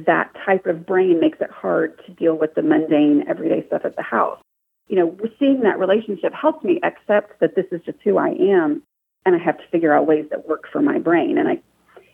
that 0.07 0.35
type 0.45 0.67
of 0.67 0.87
brain 0.87 1.21
makes 1.21 1.39
it 1.41 1.51
hard 1.51 2.01
to 2.07 2.13
deal 2.13 2.35
with 2.35 2.55
the 2.55 2.63
mundane, 2.63 3.25
everyday 3.29 3.67
stuff 3.67 3.83
at 3.85 3.95
the 3.97 4.03
house. 4.03 4.41
You 4.89 4.97
know, 4.97 5.17
seeing 5.39 5.61
that 5.61 5.79
relationship 5.79 6.33
helps 6.35 6.65
me 6.65 6.81
accept 6.83 7.39
that 7.41 7.55
this 7.55 7.67
is 7.71 7.81
just 7.85 7.99
who 8.03 8.19
I 8.19 8.31
am, 8.31 8.83
and 9.25 9.37
I 9.37 9.39
have 9.39 9.59
to 9.59 9.65
figure 9.71 9.93
out 9.93 10.07
ways 10.07 10.27
that 10.31 10.49
work 10.49 10.65
for 10.73 10.83
my 10.83 10.99
brain. 10.99 11.39
And 11.39 11.49
I, 11.49 11.63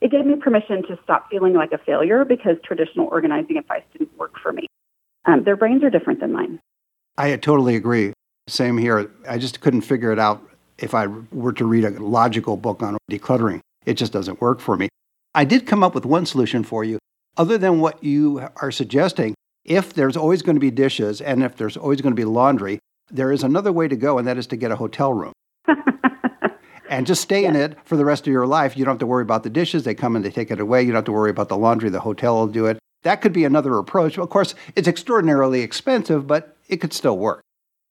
it 0.00 0.10
gave 0.10 0.26
me 0.26 0.36
permission 0.36 0.82
to 0.88 0.98
stop 1.02 1.30
feeling 1.30 1.54
like 1.54 1.72
a 1.72 1.78
failure 1.78 2.24
because 2.24 2.56
traditional 2.62 3.06
organizing 3.06 3.56
advice 3.56 3.82
didn't 3.92 4.16
work 4.18 4.34
for 4.42 4.52
me. 4.52 4.66
Um, 5.28 5.44
their 5.44 5.56
brains 5.56 5.84
are 5.84 5.90
different 5.90 6.20
than 6.20 6.32
mine. 6.32 6.58
I 7.18 7.36
totally 7.36 7.76
agree. 7.76 8.14
Same 8.48 8.78
here. 8.78 9.10
I 9.28 9.36
just 9.36 9.60
couldn't 9.60 9.82
figure 9.82 10.10
it 10.10 10.18
out 10.18 10.42
if 10.78 10.94
I 10.94 11.06
were 11.06 11.52
to 11.52 11.66
read 11.66 11.84
a 11.84 11.90
logical 11.90 12.56
book 12.56 12.82
on 12.82 12.96
decluttering. 13.10 13.60
It 13.84 13.94
just 13.94 14.12
doesn't 14.12 14.40
work 14.40 14.60
for 14.60 14.76
me. 14.76 14.88
I 15.34 15.44
did 15.44 15.66
come 15.66 15.84
up 15.84 15.94
with 15.94 16.06
one 16.06 16.24
solution 16.24 16.64
for 16.64 16.82
you. 16.82 16.98
Other 17.36 17.58
than 17.58 17.80
what 17.80 18.02
you 18.02 18.48
are 18.56 18.70
suggesting, 18.70 19.34
if 19.64 19.92
there's 19.92 20.16
always 20.16 20.40
going 20.40 20.56
to 20.56 20.60
be 20.60 20.70
dishes 20.70 21.20
and 21.20 21.42
if 21.42 21.56
there's 21.56 21.76
always 21.76 22.00
going 22.00 22.14
to 22.14 22.20
be 22.20 22.24
laundry, 22.24 22.78
there 23.10 23.30
is 23.30 23.42
another 23.42 23.72
way 23.72 23.86
to 23.86 23.96
go, 23.96 24.18
and 24.18 24.26
that 24.26 24.38
is 24.38 24.46
to 24.48 24.56
get 24.56 24.70
a 24.70 24.76
hotel 24.76 25.12
room. 25.12 25.32
and 26.88 27.06
just 27.06 27.20
stay 27.20 27.42
yeah. 27.42 27.50
in 27.50 27.56
it 27.56 27.76
for 27.84 27.96
the 27.96 28.04
rest 28.04 28.26
of 28.26 28.32
your 28.32 28.46
life. 28.46 28.76
You 28.76 28.84
don't 28.84 28.94
have 28.94 29.00
to 29.00 29.06
worry 29.06 29.22
about 29.22 29.42
the 29.42 29.50
dishes. 29.50 29.84
They 29.84 29.94
come 29.94 30.16
and 30.16 30.24
they 30.24 30.30
take 30.30 30.50
it 30.50 30.60
away. 30.60 30.82
You 30.82 30.88
don't 30.88 30.96
have 30.96 31.04
to 31.04 31.12
worry 31.12 31.30
about 31.30 31.48
the 31.48 31.58
laundry. 31.58 31.90
The 31.90 32.00
hotel 32.00 32.36
will 32.36 32.46
do 32.46 32.66
it. 32.66 32.77
That 33.02 33.20
could 33.20 33.32
be 33.32 33.44
another 33.44 33.78
approach. 33.78 34.18
Of 34.18 34.28
course, 34.30 34.54
it's 34.74 34.88
extraordinarily 34.88 35.60
expensive, 35.62 36.26
but 36.26 36.56
it 36.68 36.78
could 36.78 36.92
still 36.92 37.16
work. 37.18 37.42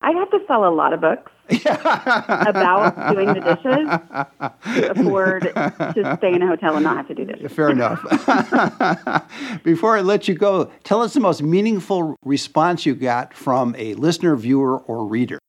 I'd 0.01 0.15
have 0.15 0.29
to 0.29 0.39
sell 0.47 0.67
a 0.67 0.69
lot 0.69 0.93
of 0.93 1.01
books 1.01 1.31
about 1.49 3.13
doing 3.13 3.33
the 3.33 3.39
dishes 3.39 4.75
to 4.75 4.91
afford 4.91 5.43
to 5.43 6.17
stay 6.17 6.33
in 6.33 6.43
a 6.43 6.47
hotel 6.47 6.75
and 6.75 6.83
not 6.83 6.97
have 6.97 7.07
to 7.07 7.15
do 7.15 7.25
dishes. 7.25 7.51
Fair 7.51 7.71
enough. 7.71 8.03
Before 9.63 9.97
I 9.97 10.01
let 10.01 10.27
you 10.27 10.35
go, 10.35 10.71
tell 10.83 11.01
us 11.01 11.13
the 11.13 11.19
most 11.19 11.41
meaningful 11.41 12.15
response 12.23 12.85
you 12.85 12.93
got 12.93 13.33
from 13.33 13.75
a 13.77 13.95
listener, 13.95 14.35
viewer, 14.35 14.77
or 14.79 15.05
reader. 15.07 15.39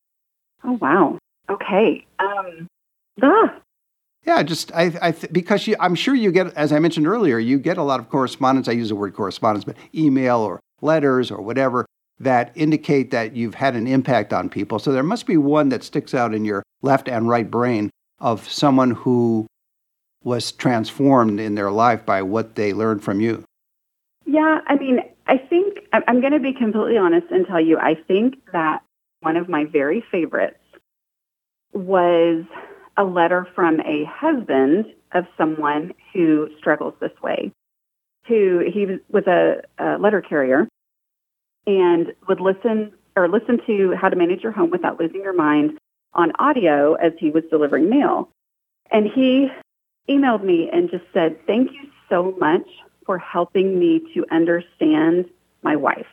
Oh 0.65 0.79
wow. 0.81 1.19
Okay. 1.51 2.07
Um, 2.19 2.67
ah. 3.23 3.55
Yeah, 4.29 4.43
just 4.43 4.71
I, 4.75 4.93
I 5.01 5.13
th- 5.13 5.33
because 5.33 5.67
you, 5.67 5.75
I'm 5.81 5.95
sure 5.95 6.15
you 6.15 6.31
get, 6.31 6.53
as 6.53 6.71
I 6.71 6.79
mentioned 6.81 7.07
earlier, 7.07 7.39
you 7.39 7.59
get 7.59 7.79
a 7.79 7.83
lot 7.83 7.99
of 7.99 8.11
correspondence. 8.11 8.69
I 8.69 8.73
use 8.73 8.91
the 8.91 8.95
word 8.95 9.15
correspondence, 9.15 9.65
but 9.65 9.75
email 9.95 10.41
or 10.41 10.61
letters 10.83 11.31
or 11.31 11.41
whatever 11.41 11.87
that 12.21 12.53
indicate 12.55 13.11
that 13.13 13.35
you've 13.35 13.55
had 13.55 13.75
an 13.75 13.87
impact 13.87 14.35
on 14.35 14.51
people. 14.51 14.79
So 14.79 14.93
there 14.93 15.03
must 15.03 15.25
be 15.25 15.39
one 15.39 15.71
that 15.71 15.83
sticks 15.83 16.13
out 16.13 16.35
in 16.35 16.45
your 16.45 16.63
left 16.83 17.09
and 17.09 17.27
right 17.27 17.51
brain 17.51 17.89
of 18.21 18.47
someone 18.47 18.91
who 18.91 19.47
was 20.23 20.53
transformed 20.53 21.41
in 21.41 21.55
their 21.55 21.71
life 21.71 22.05
by 22.05 22.21
what 22.21 22.55
they 22.55 22.75
learned 22.75 23.03
from 23.03 23.23
you. 23.23 23.43
Yeah, 24.27 24.61
I 24.67 24.77
mean, 24.77 25.01
I 25.27 25.39
think 25.39 25.79
I'm 26.07 26.21
going 26.21 26.35
to 26.35 26.39
be 26.39 26.53
completely 26.53 26.99
honest 26.99 27.29
and 27.31 27.47
tell 27.47 27.63
you, 27.63 27.79
I 27.79 27.95
think 27.95 28.35
that 28.53 28.83
one 29.21 29.39
of 29.39 29.49
my 29.49 29.65
very 29.65 30.05
favorites 30.11 30.59
was 31.73 32.45
a 32.99 33.05
letter 33.05 33.47
from 33.55 33.81
a 33.81 34.05
husband 34.05 34.87
of 35.13 35.25
someone 35.39 35.95
who 36.13 36.51
struggles 36.59 36.95
this 37.01 37.13
way. 37.23 37.53
Who 38.27 38.59
he 38.71 38.99
was 39.09 39.27
a, 39.27 39.63
a 39.79 39.97
letter 39.99 40.21
carrier 40.21 40.69
and 41.67 42.13
would 42.29 42.41
listen 42.41 42.93
or 43.17 43.29
listen 43.29 43.61
to 43.67 43.95
how 43.95 44.09
to 44.09 44.17
manage 44.17 44.43
your 44.43 44.53
home 44.53 44.71
without 44.71 45.01
losing 45.01 45.23
your 45.23 45.33
mind 45.33 45.79
on 46.13 46.33
audio 46.39 46.95
as 46.95 47.13
he 47.19 47.31
was 47.31 47.45
delivering 47.51 47.89
mail. 47.89 48.29
And 48.91 49.07
he 49.07 49.49
emailed 50.09 50.43
me 50.45 50.69
and 50.73 50.91
just 50.91 51.05
said, 51.15 51.39
Thank 51.47 51.73
you 51.73 51.89
so 52.09 52.35
much 52.39 52.67
for 53.07 53.19
helping 53.19 53.79
me 53.79 54.01
to 54.15 54.25
understand 54.31 55.27
my 55.63 55.77
wife, 55.77 56.07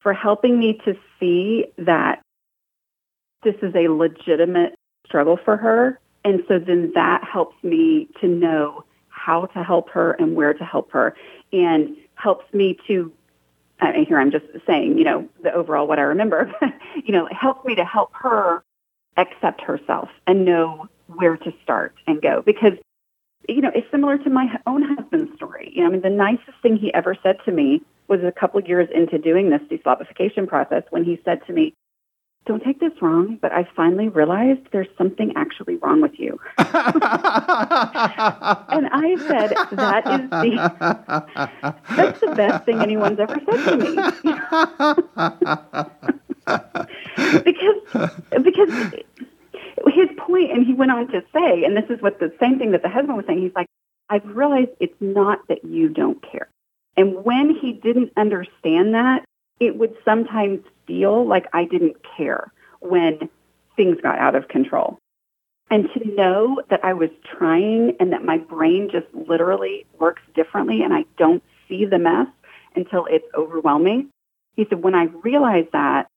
for 0.00 0.12
helping 0.12 0.58
me 0.58 0.80
to 0.84 0.94
see 1.18 1.66
that 1.78 2.22
this 3.42 3.54
is 3.62 3.74
a 3.74 3.88
legitimate 3.88 4.74
struggle 5.06 5.38
for 5.44 5.56
her. 5.56 5.98
And 6.24 6.42
so 6.48 6.58
then 6.58 6.92
that 6.94 7.24
helps 7.24 7.62
me 7.62 8.08
to 8.20 8.28
know 8.28 8.84
how 9.08 9.46
to 9.46 9.62
help 9.62 9.90
her 9.90 10.12
and 10.12 10.34
where 10.34 10.54
to 10.54 10.64
help 10.64 10.90
her 10.92 11.14
and 11.52 11.96
helps 12.14 12.52
me 12.52 12.78
to 12.86 13.12
and 13.80 14.06
here 14.06 14.18
I'm 14.18 14.30
just 14.30 14.46
saying, 14.64 14.96
you 14.96 15.02
know, 15.02 15.28
the 15.42 15.52
overall 15.52 15.88
what 15.88 15.98
I 15.98 16.02
remember, 16.02 16.52
you 17.04 17.12
know, 17.12 17.26
it 17.26 17.32
helps 17.32 17.64
me 17.64 17.74
to 17.74 17.84
help 17.84 18.12
her 18.14 18.62
accept 19.16 19.60
herself 19.60 20.08
and 20.26 20.44
know 20.44 20.88
where 21.08 21.36
to 21.36 21.52
start 21.64 21.94
and 22.06 22.22
go. 22.22 22.42
Because 22.42 22.74
you 23.48 23.60
know 23.60 23.72
it's 23.74 23.90
similar 23.90 24.18
to 24.18 24.30
my 24.30 24.58
own 24.66 24.82
husband's 24.82 25.34
story. 25.36 25.72
You 25.74 25.82
know 25.82 25.88
i 25.88 25.90
mean 25.90 26.02
the 26.02 26.10
nicest 26.10 26.58
thing 26.62 26.76
he 26.76 26.92
ever 26.94 27.16
said 27.22 27.38
to 27.44 27.52
me 27.52 27.82
was 28.08 28.22
a 28.22 28.32
couple 28.32 28.60
of 28.60 28.68
years 28.68 28.88
into 28.94 29.18
doing 29.18 29.50
this 29.50 29.62
deslobification 29.62 30.46
process 30.46 30.82
when 30.90 31.04
he 31.04 31.20
said 31.24 31.44
to 31.46 31.52
me 31.52 31.74
don't 32.44 32.62
take 32.62 32.80
this 32.80 32.92
wrong, 33.00 33.38
but 33.40 33.52
I 33.52 33.68
finally 33.76 34.08
realized 34.08 34.62
there's 34.72 34.88
something 34.98 35.32
actually 35.36 35.76
wrong 35.76 36.00
with 36.00 36.18
you. 36.18 36.40
and 36.58 36.66
I 38.90 39.14
said, 39.28 39.50
that 39.72 40.04
is 40.08 40.28
the, 40.30 41.76
that's 41.96 42.18
the 42.20 42.34
best 42.34 42.64
thing 42.64 42.80
anyone's 42.80 43.20
ever 43.20 43.38
said 43.48 43.64
to 43.64 43.76
me. 43.76 43.94
because, 47.44 47.76
because 48.42 48.70
his 49.92 50.08
point, 50.18 50.50
and 50.50 50.66
he 50.66 50.74
went 50.74 50.90
on 50.90 51.06
to 51.08 51.22
say, 51.32 51.64
and 51.64 51.76
this 51.76 51.88
is 51.90 52.02
what 52.02 52.18
the 52.18 52.32
same 52.40 52.58
thing 52.58 52.72
that 52.72 52.82
the 52.82 52.88
husband 52.88 53.16
was 53.16 53.24
saying, 53.26 53.40
he's 53.40 53.54
like, 53.54 53.68
I've 54.10 54.24
realized 54.24 54.70
it's 54.80 55.00
not 55.00 55.46
that 55.48 55.64
you 55.64 55.88
don't 55.88 56.20
care. 56.28 56.48
And 56.96 57.24
when 57.24 57.54
he 57.54 57.72
didn't 57.72 58.12
understand 58.16 58.94
that, 58.94 59.24
it 59.60 59.76
would 59.76 59.94
sometimes 60.04 60.60
feel 60.86 61.26
like 61.26 61.46
I 61.52 61.64
didn't 61.64 61.96
care 62.16 62.52
when 62.80 63.28
things 63.76 63.98
got 64.02 64.18
out 64.18 64.34
of 64.34 64.48
control. 64.48 64.98
And 65.70 65.88
to 65.94 66.14
know 66.14 66.60
that 66.68 66.84
I 66.84 66.92
was 66.92 67.10
trying 67.38 67.96
and 67.98 68.12
that 68.12 68.24
my 68.24 68.38
brain 68.38 68.90
just 68.90 69.06
literally 69.14 69.86
works 69.98 70.22
differently 70.34 70.82
and 70.82 70.92
I 70.92 71.04
don't 71.16 71.42
see 71.68 71.86
the 71.86 71.98
mess 71.98 72.26
until 72.74 73.06
it's 73.06 73.24
overwhelming. 73.34 74.10
He 74.56 74.66
said, 74.68 74.82
when 74.82 74.94
I 74.94 75.04
realized 75.04 75.72
that, 75.72 76.08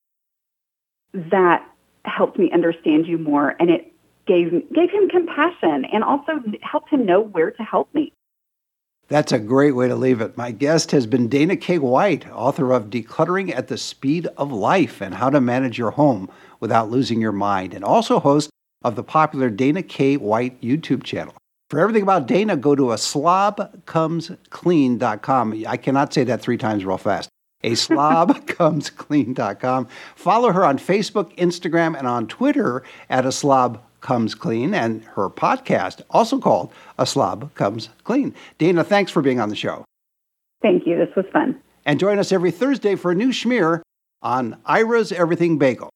that 1.14 1.66
helped 2.04 2.38
me 2.38 2.50
understand 2.52 3.06
you 3.06 3.16
more 3.16 3.56
and 3.58 3.70
it 3.70 3.92
gave, 4.26 4.50
gave 4.74 4.90
him 4.90 5.08
compassion 5.08 5.86
and 5.86 6.04
also 6.04 6.42
helped 6.60 6.90
him 6.90 7.06
know 7.06 7.20
where 7.20 7.50
to 7.52 7.62
help 7.62 7.92
me. 7.94 8.12
That's 9.08 9.30
a 9.30 9.38
great 9.38 9.76
way 9.76 9.86
to 9.86 9.94
leave 9.94 10.20
it. 10.20 10.36
My 10.36 10.50
guest 10.50 10.90
has 10.90 11.06
been 11.06 11.28
Dana 11.28 11.56
K. 11.56 11.78
White, 11.78 12.28
author 12.32 12.72
of 12.72 12.90
Decluttering 12.90 13.54
at 13.54 13.68
the 13.68 13.78
Speed 13.78 14.26
of 14.36 14.50
Life 14.50 15.00
and 15.00 15.14
How 15.14 15.30
to 15.30 15.40
Manage 15.40 15.78
Your 15.78 15.92
Home 15.92 16.28
Without 16.58 16.90
Losing 16.90 17.20
Your 17.20 17.30
Mind, 17.30 17.72
and 17.72 17.84
also 17.84 18.18
host 18.18 18.50
of 18.82 18.96
the 18.96 19.04
popular 19.04 19.48
Dana 19.48 19.84
K. 19.84 20.16
White 20.16 20.60
YouTube 20.60 21.04
channel. 21.04 21.34
For 21.70 21.78
everything 21.78 22.02
about 22.02 22.26
Dana, 22.26 22.56
go 22.56 22.74
to 22.74 22.90
a 22.90 22.96
slobcomesclean.com. 22.96 25.64
I 25.68 25.76
cannot 25.76 26.12
say 26.12 26.24
that 26.24 26.40
three 26.40 26.58
times 26.58 26.84
real 26.84 26.98
fast. 26.98 27.28
A 27.62 27.70
slobcomesclean.com. 27.72 29.88
Follow 30.16 30.52
her 30.52 30.64
on 30.64 30.78
Facebook, 30.78 31.32
Instagram, 31.36 31.96
and 31.96 32.08
on 32.08 32.26
Twitter 32.26 32.82
at 33.08 33.24
a 33.24 33.32
slob 33.32 33.85
Comes 34.06 34.36
Clean 34.36 34.72
and 34.72 35.02
her 35.16 35.28
podcast, 35.28 36.00
also 36.10 36.38
called 36.38 36.72
A 36.96 37.04
Slob 37.04 37.52
Comes 37.54 37.88
Clean. 38.04 38.32
Dana, 38.56 38.84
thanks 38.84 39.10
for 39.10 39.20
being 39.20 39.40
on 39.40 39.48
the 39.48 39.56
show. 39.56 39.84
Thank 40.62 40.86
you. 40.86 40.96
This 40.96 41.08
was 41.16 41.24
fun. 41.32 41.60
And 41.84 41.98
join 41.98 42.20
us 42.20 42.30
every 42.30 42.52
Thursday 42.52 42.94
for 42.94 43.10
a 43.10 43.16
new 43.16 43.30
schmear 43.30 43.80
on 44.22 44.58
Ira's 44.64 45.10
Everything 45.10 45.58
Bagel. 45.58 45.90